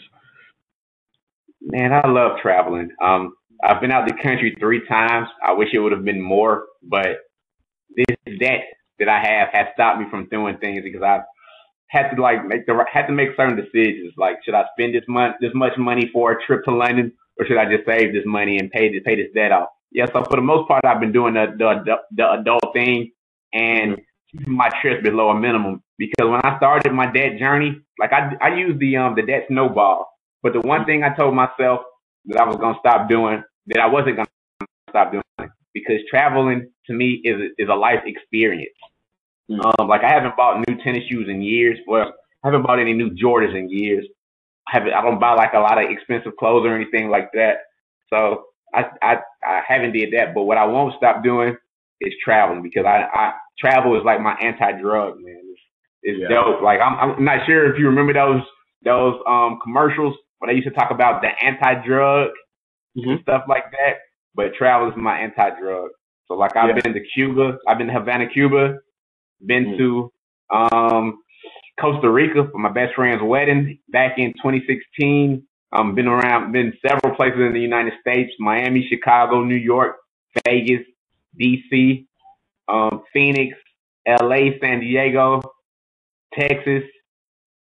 [1.61, 2.91] Man, I love traveling.
[3.01, 5.27] Um, I've been out the country three times.
[5.45, 7.17] I wish it would have been more, but
[7.95, 8.65] this debt
[8.99, 11.21] that I have has stopped me from doing things because I
[11.89, 14.13] had to like make the had to make certain decisions.
[14.17, 17.45] Like, should I spend this month this much money for a trip to London, or
[17.45, 19.69] should I just save this money and pay this pay this debt off?
[19.91, 23.11] Yeah, so for the most part, I've been doing the the, the adult thing
[23.53, 23.97] and
[24.31, 25.81] keeping my trips below a minimum.
[25.97, 29.45] Because when I started my debt journey, like I I used the um the debt
[29.47, 30.07] snowball,
[30.43, 31.81] but the one thing I told myself
[32.25, 34.27] that I was gonna stop doing, that I wasn't gonna
[34.89, 38.75] stop doing, because traveling to me is is a life experience.
[39.49, 39.79] Mm.
[39.79, 41.77] Um, like I haven't bought new tennis shoes in years.
[41.87, 44.05] Well, I haven't bought any new Jordans in years.
[44.67, 44.93] I haven't.
[44.93, 47.57] I don't buy like a lot of expensive clothes or anything like that.
[48.09, 50.33] So I I I haven't did that.
[50.33, 51.55] But what I won't stop doing
[52.01, 55.41] is traveling because I I travel is like my anti-drug man.
[55.51, 55.61] It's,
[56.03, 56.27] it's yeah.
[56.27, 56.61] dope.
[56.61, 58.41] Like I'm I'm not sure if you remember those
[58.83, 62.29] those um commercials when they used to talk about the anti-drug
[62.97, 63.09] mm-hmm.
[63.09, 63.93] and stuff like that.
[64.35, 65.89] But travel is my anti-drug.
[66.27, 66.81] So like I've yeah.
[66.81, 68.79] been to Cuba, I've been to Havana, Cuba,
[69.45, 69.77] been mm.
[69.77, 70.11] to
[70.49, 71.19] um
[71.79, 75.43] Costa Rica for my best friend's wedding back in 2016.
[75.73, 79.97] Um, been around, been several places in the United States: Miami, Chicago, New York,
[80.45, 80.85] Vegas,
[81.39, 82.05] DC,
[82.67, 83.57] um, Phoenix,
[84.07, 85.41] LA, San Diego,
[86.33, 86.83] Texas,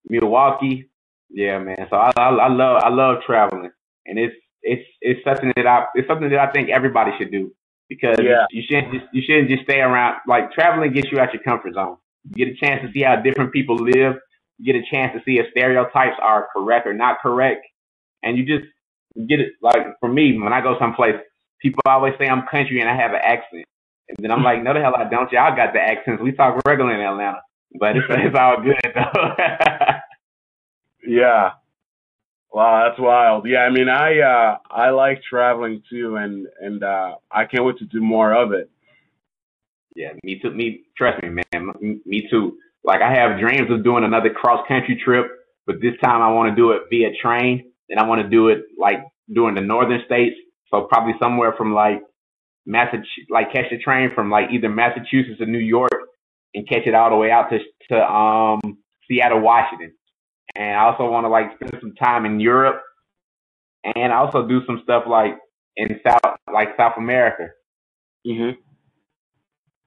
[0.08, 0.90] Milwaukee.
[1.30, 1.88] Yeah, man.
[1.90, 3.72] So I, I, I love I love traveling,
[4.06, 7.52] and it's it's it's something that I it's something that I think everybody should do
[7.90, 8.46] because yeah.
[8.52, 10.18] you shouldn't just you shouldn't just stay around.
[10.28, 11.98] Like traveling gets you out your comfort zone.
[12.24, 14.16] You get a chance to see how different people live.
[14.58, 17.66] You get a chance to see if stereotypes are correct or not correct,
[18.24, 18.70] and you just
[19.28, 19.54] get it.
[19.62, 21.16] Like for me, when I go someplace,
[21.62, 23.66] people always say I'm country and I have an accent,
[24.10, 25.32] and then I'm like, no the hell I don't.
[25.32, 26.22] Y'all got the accents.
[26.22, 27.42] We talk regular in Atlanta,
[27.80, 29.36] but it's, it's all good though.
[31.08, 31.52] yeah,
[32.52, 33.46] Wow, that's wild.
[33.48, 37.78] Yeah, I mean, I uh, I like traveling too, and and uh, I can't wait
[37.78, 38.70] to do more of it.
[39.96, 40.52] Yeah, me too.
[40.52, 42.02] Me, trust me, man.
[42.06, 42.58] Me too.
[42.84, 45.28] Like I have dreams of doing another cross country trip,
[45.68, 48.48] but this time I want to do it via train, and I want to do
[48.48, 49.00] it like
[49.34, 50.36] doing the northern states.
[50.72, 52.02] So probably somewhere from like
[52.66, 55.92] Massachusetts, like catch the train from like either Massachusetts or New York,
[56.56, 59.94] and catch it all the way out to to um Seattle, Washington.
[60.60, 62.84] And I also want to like spend some time in Europe
[63.96, 65.38] and also do some stuff like
[65.78, 67.50] in South, like South America.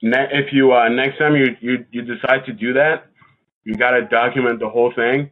[0.03, 3.07] Ne- if you uh, next time you, you you decide to do that,
[3.65, 5.31] you gotta document the whole thing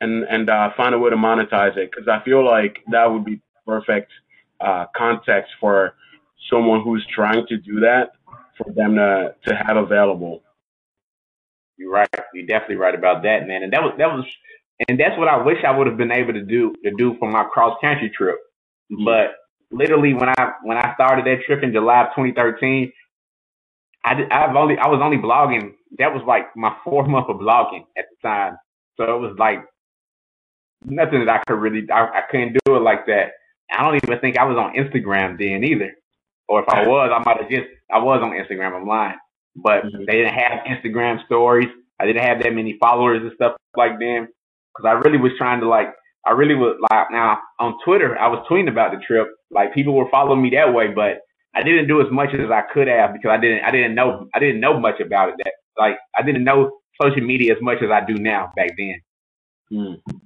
[0.00, 3.24] and and uh, find a way to monetize it because I feel like that would
[3.24, 4.12] be perfect
[4.60, 5.94] uh, context for
[6.50, 8.12] someone who's trying to do that
[8.58, 10.42] for them to to have available.
[11.78, 12.08] You're right.
[12.34, 13.62] You're definitely right about that, man.
[13.62, 14.24] And that was that was,
[14.88, 17.30] and that's what I wish I would have been able to do to do for
[17.30, 18.36] my cross country trip.
[19.04, 19.32] But
[19.70, 22.92] literally, when I when I started that trip in July of 2013,
[24.04, 25.72] I did, I've only I was only blogging.
[25.98, 28.56] That was like my fourth month of blogging at the time.
[28.96, 29.64] So it was like
[30.84, 33.32] nothing that I could really I, I couldn't do it like that.
[33.70, 35.92] I don't even think I was on Instagram then either.
[36.48, 38.76] Or if I was, I might have just I was on Instagram.
[38.76, 39.16] I'm lying,
[39.56, 40.06] but Mhm.
[40.06, 41.68] they didn't have Instagram stories.
[41.98, 44.28] I didn't have that many followers and stuff like them
[44.74, 45.88] because I really was trying to like
[46.26, 49.28] I really was like now on Twitter I was tweeting about the trip.
[49.50, 51.20] Like people were following me that way, but
[51.54, 54.28] I didn't do as much as I could have because I didn't I didn't know
[54.34, 55.34] I didn't know much about it.
[55.38, 59.00] That like I didn't know social media as much as I do now back then.
[59.72, 60.20] Mm.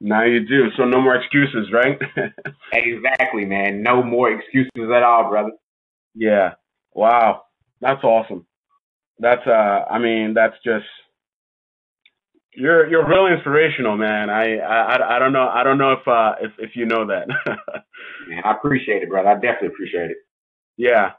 [0.00, 0.68] Now you do.
[0.76, 1.98] So no more excuses, right?
[2.72, 3.82] Exactly, man.
[3.82, 5.52] No more excuses at all, brother.
[6.14, 6.54] yeah.
[6.94, 7.42] Wow.
[7.80, 8.46] That's awesome.
[9.18, 10.86] That's uh I mean, that's just
[12.54, 14.30] you're you're really inspirational, man.
[14.30, 17.28] I I I don't know I don't know if uh if if you know that.
[18.28, 19.30] Man, I appreciate it, brother.
[19.30, 20.18] I definitely appreciate it.
[20.76, 21.12] yeah.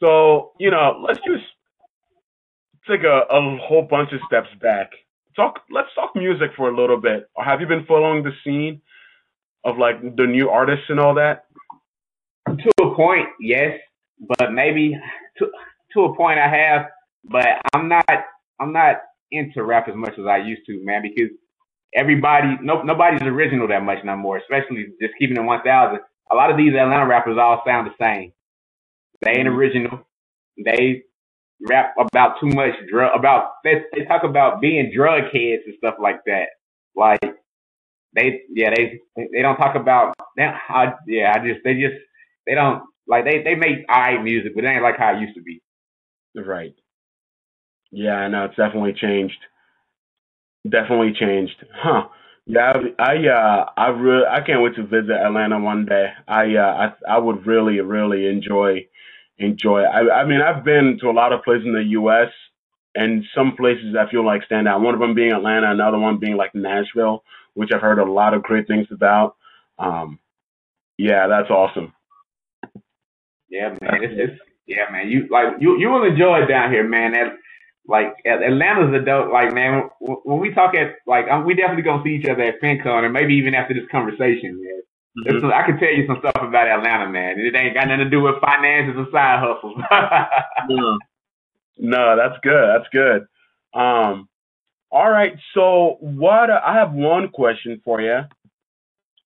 [0.00, 1.44] So, you know, let's just
[2.88, 4.90] take a, a whole bunch of steps back.
[5.36, 7.28] Talk let's talk music for a little bit.
[7.38, 8.80] Have you been following the scene
[9.64, 11.44] of like the new artists and all that?
[12.48, 13.78] To a point, yes,
[14.38, 14.98] but maybe
[15.38, 15.46] to
[15.94, 16.86] to a point I have,
[17.24, 18.06] but I'm not
[18.60, 18.96] I'm not
[19.30, 21.30] into rap as much as I used to, man, because
[21.94, 26.00] everybody no nobody's original that much no more, especially just keeping it one thousand.
[26.30, 28.32] A lot of these Atlanta rappers all sound the same.
[29.22, 29.56] They ain't mm-hmm.
[29.56, 30.06] original.
[30.64, 31.02] They
[31.66, 35.94] rap about too much drug about they they talk about being drug heads and stuff
[36.00, 36.48] like that.
[36.94, 37.20] Like
[38.14, 41.96] they yeah they they don't talk about they, I, yeah I just they just
[42.46, 45.34] they don't like they they make alright music, but it ain't like how it used
[45.36, 45.62] to be.
[46.36, 46.74] Right.
[47.90, 49.38] Yeah, I know it's definitely changed.
[50.68, 51.54] Definitely changed.
[51.74, 52.08] Huh.
[52.46, 56.06] Yeah, I, I uh I really I can't wait to visit Atlanta one day.
[56.26, 58.86] I uh I I would really really enjoy
[59.38, 59.82] enjoy.
[59.82, 62.30] I I mean, I've been to a lot of places in the US
[62.94, 64.80] and some places I feel like stand out.
[64.80, 67.22] One of them being Atlanta, another one being like Nashville,
[67.54, 69.36] which I've heard a lot of great things about.
[69.78, 70.18] Um
[70.98, 71.92] yeah, that's awesome.
[73.48, 75.08] Yeah, man, it's, it's yeah, man.
[75.08, 77.12] You like you you will enjoy it down here, man.
[77.12, 77.32] That
[77.88, 79.32] like Atlanta's a dope.
[79.32, 82.60] Like man, when we talk at like um, we definitely gonna see each other at
[82.62, 84.82] FinCon or maybe even after this conversation, man.
[85.40, 87.40] Some- I can tell you some stuff about Atlanta, man.
[87.40, 89.80] It ain't got nothing to do with finances or side hustles.
[90.68, 90.98] No,
[91.78, 92.68] no, that's good.
[92.74, 93.22] That's good.
[93.80, 94.28] Um,
[94.90, 95.34] all right.
[95.54, 98.20] So, what I have one question for you.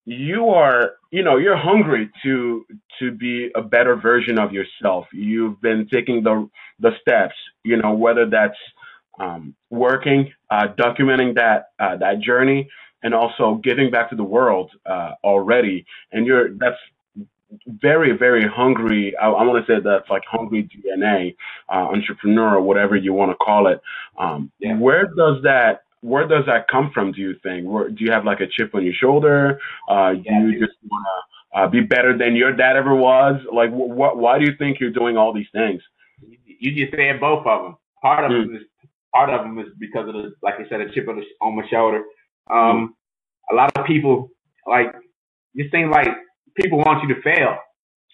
[0.05, 2.67] You are, you know, you're hungry to
[2.99, 5.07] to be a better version of yourself.
[5.13, 6.49] You've been taking the
[6.81, 7.35] the steps,
[7.65, 8.59] you know, whether that's
[9.21, 12.69] um, working, uh, documenting that uh, that journey,
[13.05, 15.87] and also giving back to the world uh, already.
[16.11, 16.79] And you're that's
[17.67, 19.15] very very hungry.
[19.17, 21.37] I, I want to say that's like hungry DNA
[21.69, 23.81] uh, entrepreneur or whatever you want to call it.
[24.19, 24.77] Um, Yeah.
[24.77, 27.13] Where does that where does that come from?
[27.13, 27.67] Do you think?
[27.67, 29.59] Where, do you have like a chip on your shoulder?
[29.89, 30.67] Uh, do Yeah, I you do.
[30.67, 33.41] just want to uh, be better than your dad ever was?
[33.53, 35.81] Like, wh- wh- why do you think you're doing all these things?
[36.47, 37.77] you just said both of them.
[38.03, 38.47] Part of Mm.
[38.47, 38.63] them is
[39.15, 41.57] part of them is because of the like you said, a chip on, the, on
[41.57, 42.03] my shoulder.
[42.51, 42.95] Um,
[43.51, 44.31] a lot of people
[44.67, 44.95] like
[45.55, 46.09] it seems like
[46.57, 47.57] people want you to fail.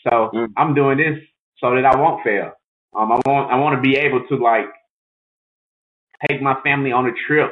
[0.04, 0.48] So Mm.
[0.56, 1.18] I'm doing this
[1.58, 2.52] so that I won't fail.
[2.96, 4.66] Um, I want I want to be able to like
[6.28, 7.50] take my family on a trip,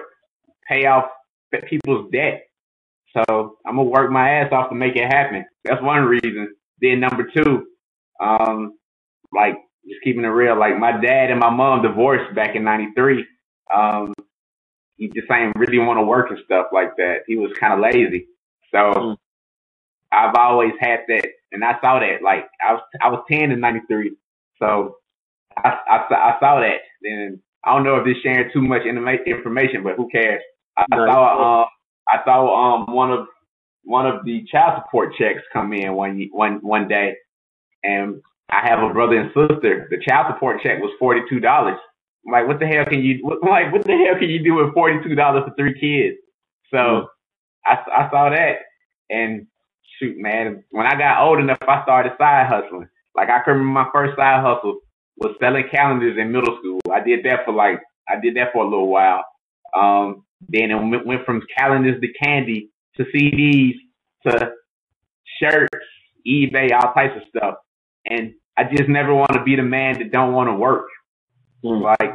[0.68, 1.06] pay off
[1.68, 2.42] people's debt.
[3.16, 5.44] So I'm gonna work my ass off to make it happen.
[5.64, 6.54] That's one reason.
[6.80, 7.66] Then number two,
[8.20, 8.78] um,
[9.32, 9.54] like
[9.88, 10.58] just keeping it real.
[10.58, 13.24] Like my dad and my mom divorced back in '93.
[13.74, 14.14] Um,
[14.96, 17.20] he just ain't really want to work and stuff like that.
[17.26, 18.28] He was kind of lazy.
[18.72, 19.16] So Mm.
[20.12, 22.22] I've always had that, and I saw that.
[22.22, 24.16] Like I was, I was 10 in '93,
[24.58, 24.96] so
[25.56, 26.78] I, I, I saw that.
[27.02, 30.42] Then I don't know if this sharing too much information, but who cares?
[30.76, 31.68] I, saw, um,
[32.08, 33.26] I saw um one of
[33.84, 37.14] one of the child support checks come in one one one day,
[37.84, 38.20] and
[38.50, 39.88] I have a brother and sister.
[39.90, 41.78] The child support check was forty two dollars.
[42.30, 45.44] like, what the hell can you, like, what the hell can you do with $42
[45.44, 46.18] for three kids?
[46.70, 47.06] So mm.
[47.64, 48.56] I, I saw that
[49.10, 49.46] and
[49.98, 52.88] shoot, man, when I got old enough, I started side hustling.
[53.14, 54.80] Like I can remember my first side hustle
[55.16, 56.80] was selling calendars in middle school.
[56.92, 59.24] I did that for like, I did that for a little while.
[59.74, 63.74] Um, then it went from calendars to candy to CDs
[64.26, 64.52] to
[65.40, 65.86] shirts,
[66.26, 67.54] eBay, all types of stuff.
[68.06, 70.86] And I just never want to be the man that don't want to work.
[71.64, 71.82] Mm.
[71.82, 72.14] Like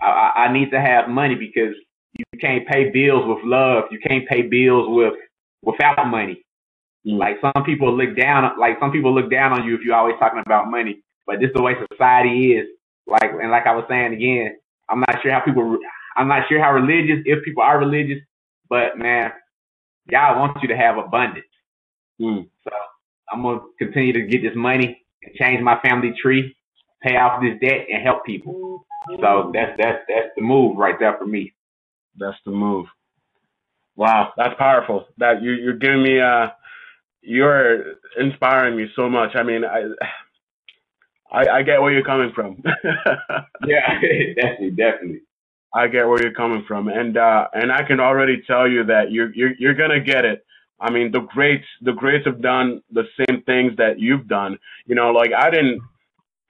[0.00, 1.74] I, I need to have money because
[2.18, 3.84] you can't pay bills with love.
[3.90, 5.14] You can't pay bills with
[5.62, 6.42] without money.
[7.06, 7.18] Mm.
[7.18, 10.16] Like some people look down, like some people look down on you if you're always
[10.18, 11.02] talking about money.
[11.26, 12.66] But this is the way society is.
[13.06, 14.56] Like and like I was saying again,
[14.88, 15.78] I'm not sure how people.
[16.16, 18.18] I'm not sure how religious if people are religious,
[18.68, 19.32] but man,
[20.10, 21.46] God wants you to have abundance.
[22.20, 22.48] Mm.
[22.64, 22.70] So
[23.30, 26.56] I'm gonna continue to get this money and change my family tree,
[27.02, 28.86] pay off this debt, and help people.
[29.20, 31.52] So that's that's that's the move right there for me.
[32.18, 32.86] That's the move.
[33.94, 35.06] Wow, that's powerful.
[35.18, 36.48] That you you're giving me uh
[37.22, 39.30] you're inspiring me so much.
[39.34, 39.84] I mean, I
[41.30, 42.62] I, I get where you're coming from.
[43.66, 44.00] yeah,
[44.36, 45.20] definitely, definitely.
[45.74, 49.10] I get where you're coming from, and uh, and I can already tell you that
[49.10, 50.44] you're you're you're gonna get it.
[50.80, 54.58] I mean, the greats the greats have done the same things that you've done.
[54.86, 55.80] You know, like I didn't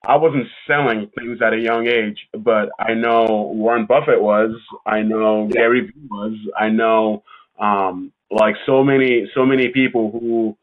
[0.07, 4.53] I wasn't selling things at a young age, but I know Warren Buffett was.
[4.85, 5.53] I know yeah.
[5.53, 6.37] Gary Vee was.
[6.57, 7.25] I know
[7.59, 10.57] um, like so many so many people who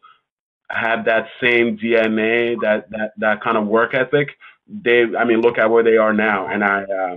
[0.69, 4.29] had that same DNA, that that that kind of work ethic.
[4.67, 6.83] They, I mean, look at where they are now, and I.
[6.83, 7.15] Uh,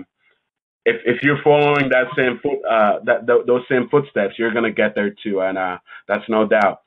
[0.86, 4.72] if, if you're following that same foot uh, that th- those same footsteps, you're gonna
[4.72, 5.78] get there too, and uh,
[6.08, 6.82] that's no doubt.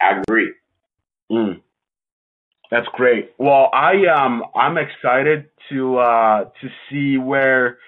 [0.00, 0.52] I agree.
[1.30, 1.60] Mm.
[2.70, 3.32] That's great.
[3.38, 7.78] Well, I um I'm excited to uh to see where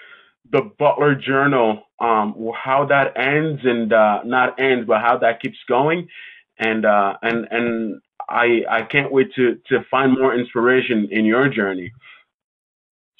[0.50, 5.58] the Butler Journal um how that ends and uh not ends but how that keeps
[5.68, 6.08] going
[6.58, 11.48] and uh and and I I can't wait to to find more inspiration in your
[11.48, 11.92] journey.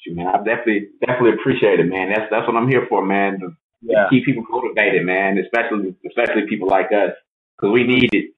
[0.09, 2.11] Man, I definitely definitely appreciate it, man.
[2.11, 3.41] That's that's what I'm here for, man.
[3.41, 3.51] To,
[3.83, 4.07] yeah.
[4.11, 5.39] keep people motivated, man.
[5.39, 7.13] Especially especially people like us,
[7.57, 8.31] because we need it.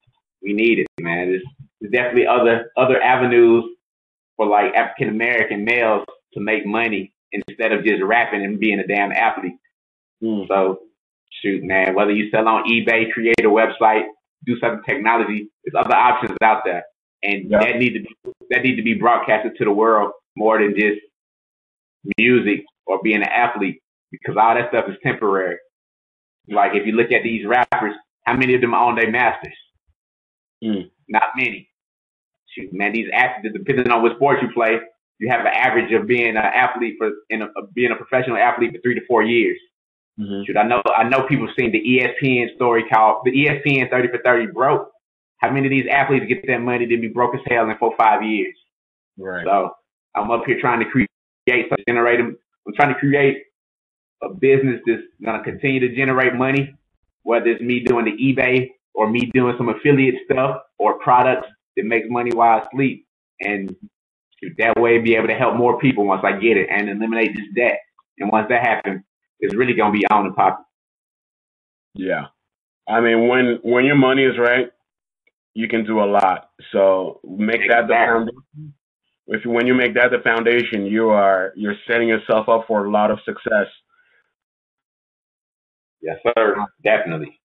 [0.43, 1.31] We need it, man.
[1.31, 1.43] There's,
[1.81, 3.65] there's definitely other other avenues
[4.37, 6.05] for like African American males
[6.35, 9.57] to make money instead of just rapping and being a damn athlete.
[10.23, 10.49] Mm.
[10.49, 10.81] So
[11.43, 14.05] shoot, man, whether you sell on eBay, create a website,
[14.45, 16.85] do some technology, there's other options out there.
[17.23, 17.59] And yeah.
[17.61, 21.01] that need to be that need to be broadcasted to the world more than just
[22.19, 23.81] music or being an athlete
[24.11, 25.57] because all that stuff is temporary.
[26.49, 27.95] Like if you look at these rappers,
[28.25, 29.55] how many of them own their masters?
[30.63, 30.91] Mm.
[31.09, 31.69] Not many.
[32.49, 34.79] Shoot, man, these athletes, depending on what sport you play,
[35.19, 38.73] you have an average of being an athlete for in a, being a professional athlete
[38.73, 39.59] for three to four years.
[40.21, 40.43] Mm-hmm.
[40.47, 44.19] Shoot, I know I know people seen the ESPN story called the ESPN 30 for
[44.23, 44.91] 30 broke.
[45.39, 47.95] How many of these athletes get that money to be broke as hell in four
[47.97, 48.55] five years?
[49.17, 49.45] Right.
[49.45, 49.71] So
[50.15, 51.09] I'm up here trying to create
[51.49, 52.21] something, generate.
[52.21, 53.45] I'm trying to create
[54.23, 56.75] a business that's gonna continue to generate money,
[57.23, 61.85] whether it's me doing the eBay or me doing some affiliate stuff or products that
[61.85, 63.07] makes money while I sleep.
[63.41, 63.75] And
[64.59, 67.47] that way be able to help more people once I get it and eliminate this
[67.57, 67.81] debt.
[68.19, 69.03] And once that happens,
[69.41, 70.65] it's really gonna be on the pocket.
[71.95, 72.27] Yeah.
[72.89, 74.71] I mean when when your money is right,
[75.55, 76.51] you can do a lot.
[76.73, 77.69] So make exactly.
[77.69, 78.75] that the foundation.
[79.27, 82.91] If when you make that the foundation, you are you're setting yourself up for a
[82.91, 83.67] lot of success.
[86.01, 86.57] Yes, sir.
[86.83, 87.39] Definitely.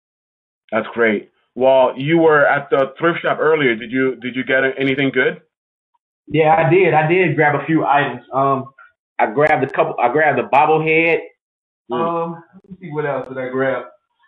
[0.72, 1.32] That's great.
[1.56, 3.76] Well, you were at the thrift shop earlier.
[3.76, 5.42] Did you did you get anything good?
[6.28, 6.94] Yeah, I did.
[6.94, 8.22] I did grab a few items.
[8.34, 8.74] Um,
[9.20, 9.96] I grabbed a couple.
[10.00, 11.20] I grabbed a bobblehead.
[11.92, 12.00] Mm.
[12.00, 13.86] Um, let me see what else did I grab.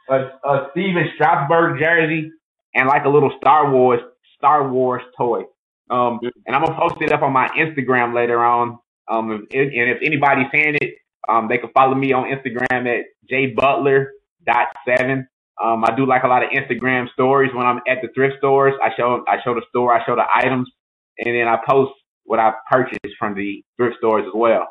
[0.10, 0.16] A,
[0.48, 2.32] a Stephen Strasburg jersey
[2.76, 4.00] and like a little Star Wars
[4.38, 5.44] Star Wars toy.
[5.90, 8.80] Um, and I'm gonna post it up on my Instagram later on.
[9.08, 10.96] Um, and if anybody's seeing it,
[11.30, 14.08] um, they can follow me on Instagram at jbutler
[14.46, 15.28] dot seven.
[15.62, 18.74] Um, I do like a lot of Instagram stories when I'm at the thrift stores.
[18.84, 20.70] I show I show the store, I show the items,
[21.18, 21.94] and then I post
[22.26, 24.68] what I purchased from the thrift stores as well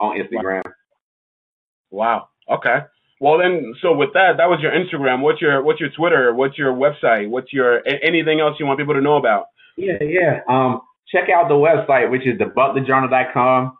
[0.00, 0.62] on Instagram.
[1.90, 2.28] Wow.
[2.50, 2.78] Okay.
[3.20, 5.22] Well then, so with that, that was your Instagram.
[5.22, 6.32] What's your what's your Twitter?
[6.34, 7.28] What's your website?
[7.28, 9.46] What's your anything else you want people to know about?
[9.78, 10.40] Yeah, yeah.
[10.48, 13.78] Um, check out the website, which is thebutlerjournal.com.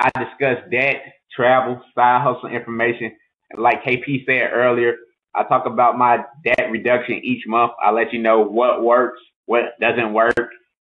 [0.00, 1.02] I discuss debt,
[1.34, 3.12] travel, side hustle information.
[3.58, 4.96] Like KP said earlier,
[5.34, 7.72] I talk about my debt reduction each month.
[7.82, 10.36] I let you know what works, what doesn't work,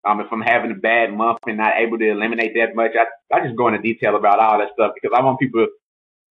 [0.08, 3.06] Um, if I'm having a bad month and not able to eliminate that much, I,
[3.36, 5.68] I just go into detail about all that stuff because I want people,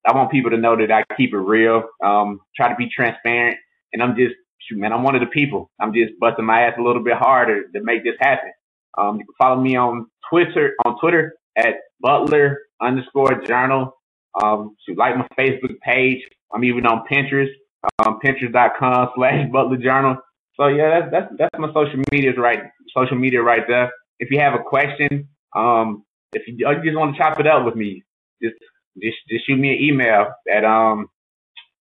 [0.07, 3.59] I want people to know that I keep it real, um, try to be transparent.
[3.95, 4.35] And I'm just,
[4.69, 5.71] shoot, man, I'm one of the people.
[5.81, 8.53] I'm just busting my ass a little bit harder to make this happen.
[8.99, 13.97] Um, you can follow me on Twitter, on Twitter at Butler underscore journal.
[14.43, 16.23] Um, shoot, like my Facebook page.
[16.53, 17.51] I'm even on Pinterest,
[18.05, 20.17] um, pinterest.com slash Butler journal.
[20.59, 22.61] So yeah, that's, that's, that's my social media right,
[22.97, 23.91] social media right there.
[24.19, 27.65] If you have a question, um, if you, you just want to chop it up
[27.65, 28.03] with me,
[28.43, 28.57] just,
[29.03, 31.09] just, just shoot me an email at, um,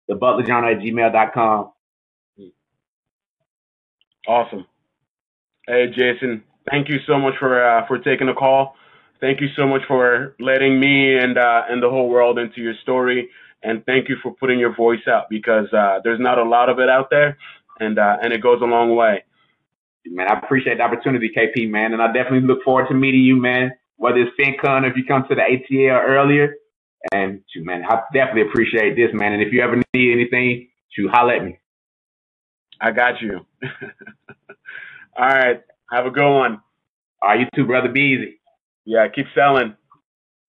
[0.07, 1.71] the butlerjournal at gmail.com.
[4.27, 4.65] Awesome.
[5.67, 8.75] Hey, Jason, thank you so much for, uh, for taking the call.
[9.19, 12.75] Thank you so much for letting me and, uh, and the whole world into your
[12.83, 13.29] story.
[13.63, 16.79] And thank you for putting your voice out because, uh, there's not a lot of
[16.79, 17.37] it out there
[17.79, 19.23] and uh, and it goes a long way.
[20.05, 23.35] Man, I appreciate the opportunity, KP, man, and I definitely look forward to meeting you,
[23.35, 23.71] man.
[23.97, 26.55] Whether it's FinCon or if you come to the ATL earlier,
[27.13, 29.33] and man, I definitely appreciate this, man.
[29.33, 31.59] And if you ever need anything, to holler at me.
[32.81, 33.45] I got you.
[35.17, 35.61] All right,
[35.91, 36.61] have a good one.
[37.21, 37.89] All right, you too, brother.
[37.89, 38.39] Be easy.
[38.85, 39.75] Yeah, keep selling.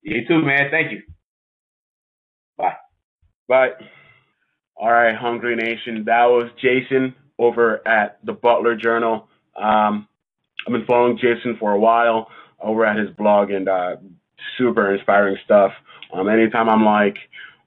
[0.03, 0.71] You too, man.
[0.71, 1.03] Thank you.
[2.57, 2.75] Bye.
[3.49, 3.71] Bye.
[4.77, 6.05] All right, Hungry Nation.
[6.07, 9.29] That was Jason over at the Butler Journal.
[9.57, 10.07] Um,
[10.67, 12.29] I've been following Jason for a while
[12.61, 13.97] over at his blog and uh,
[14.57, 15.73] super inspiring stuff.
[16.13, 17.17] Um, anytime I'm like,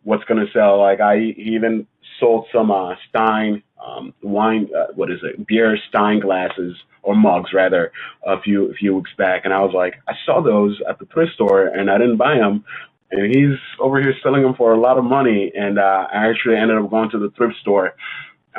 [0.03, 0.79] what's gonna sell?
[0.79, 1.87] Like I even
[2.21, 7.51] sold some uh, Stein um, wine, uh, what is it, beer Stein glasses or mugs
[7.53, 7.91] rather,
[8.25, 11.05] a few a few weeks back, and I was like, I saw those at the
[11.05, 12.63] thrift store and I didn't buy them
[13.11, 15.51] and he's over here selling them for a lot of money.
[15.53, 17.93] And uh, I actually ended up going to the thrift store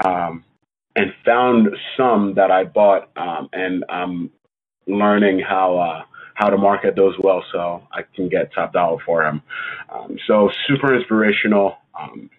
[0.04, 0.44] um,
[0.94, 4.30] and found some that I bought, um, and I'm
[4.86, 6.02] learning how uh,
[6.34, 9.42] how to market those well, so I can get top dollar for them.
[9.88, 11.76] Um, so super inspirational.
[11.98, 12.30] Um,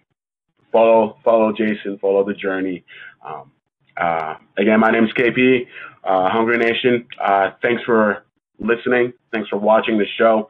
[0.74, 2.84] follow follow Jason, follow the journey.
[3.24, 3.52] Um,
[3.96, 5.66] uh, again, my name is KP,
[6.02, 7.06] uh, Hungry Nation.
[7.24, 8.26] Uh, thanks for
[8.58, 9.12] listening.
[9.32, 10.48] Thanks for watching the show.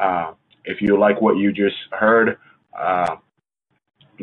[0.00, 0.32] Uh,
[0.64, 2.38] if you like what you just heard,
[2.78, 3.16] uh,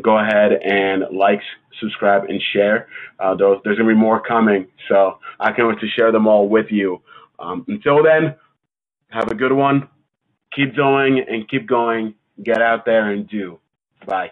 [0.01, 1.41] go ahead and like,
[1.81, 2.87] subscribe, and share.
[3.19, 6.47] Uh, there's, going to be more coming, so I can't wait to share them all
[6.47, 7.01] with you.
[7.39, 8.35] Um, until then,
[9.09, 9.89] have a good one.
[10.55, 12.15] Keep going and keep going.
[12.41, 13.59] Get out there and do.
[14.05, 14.31] Bye.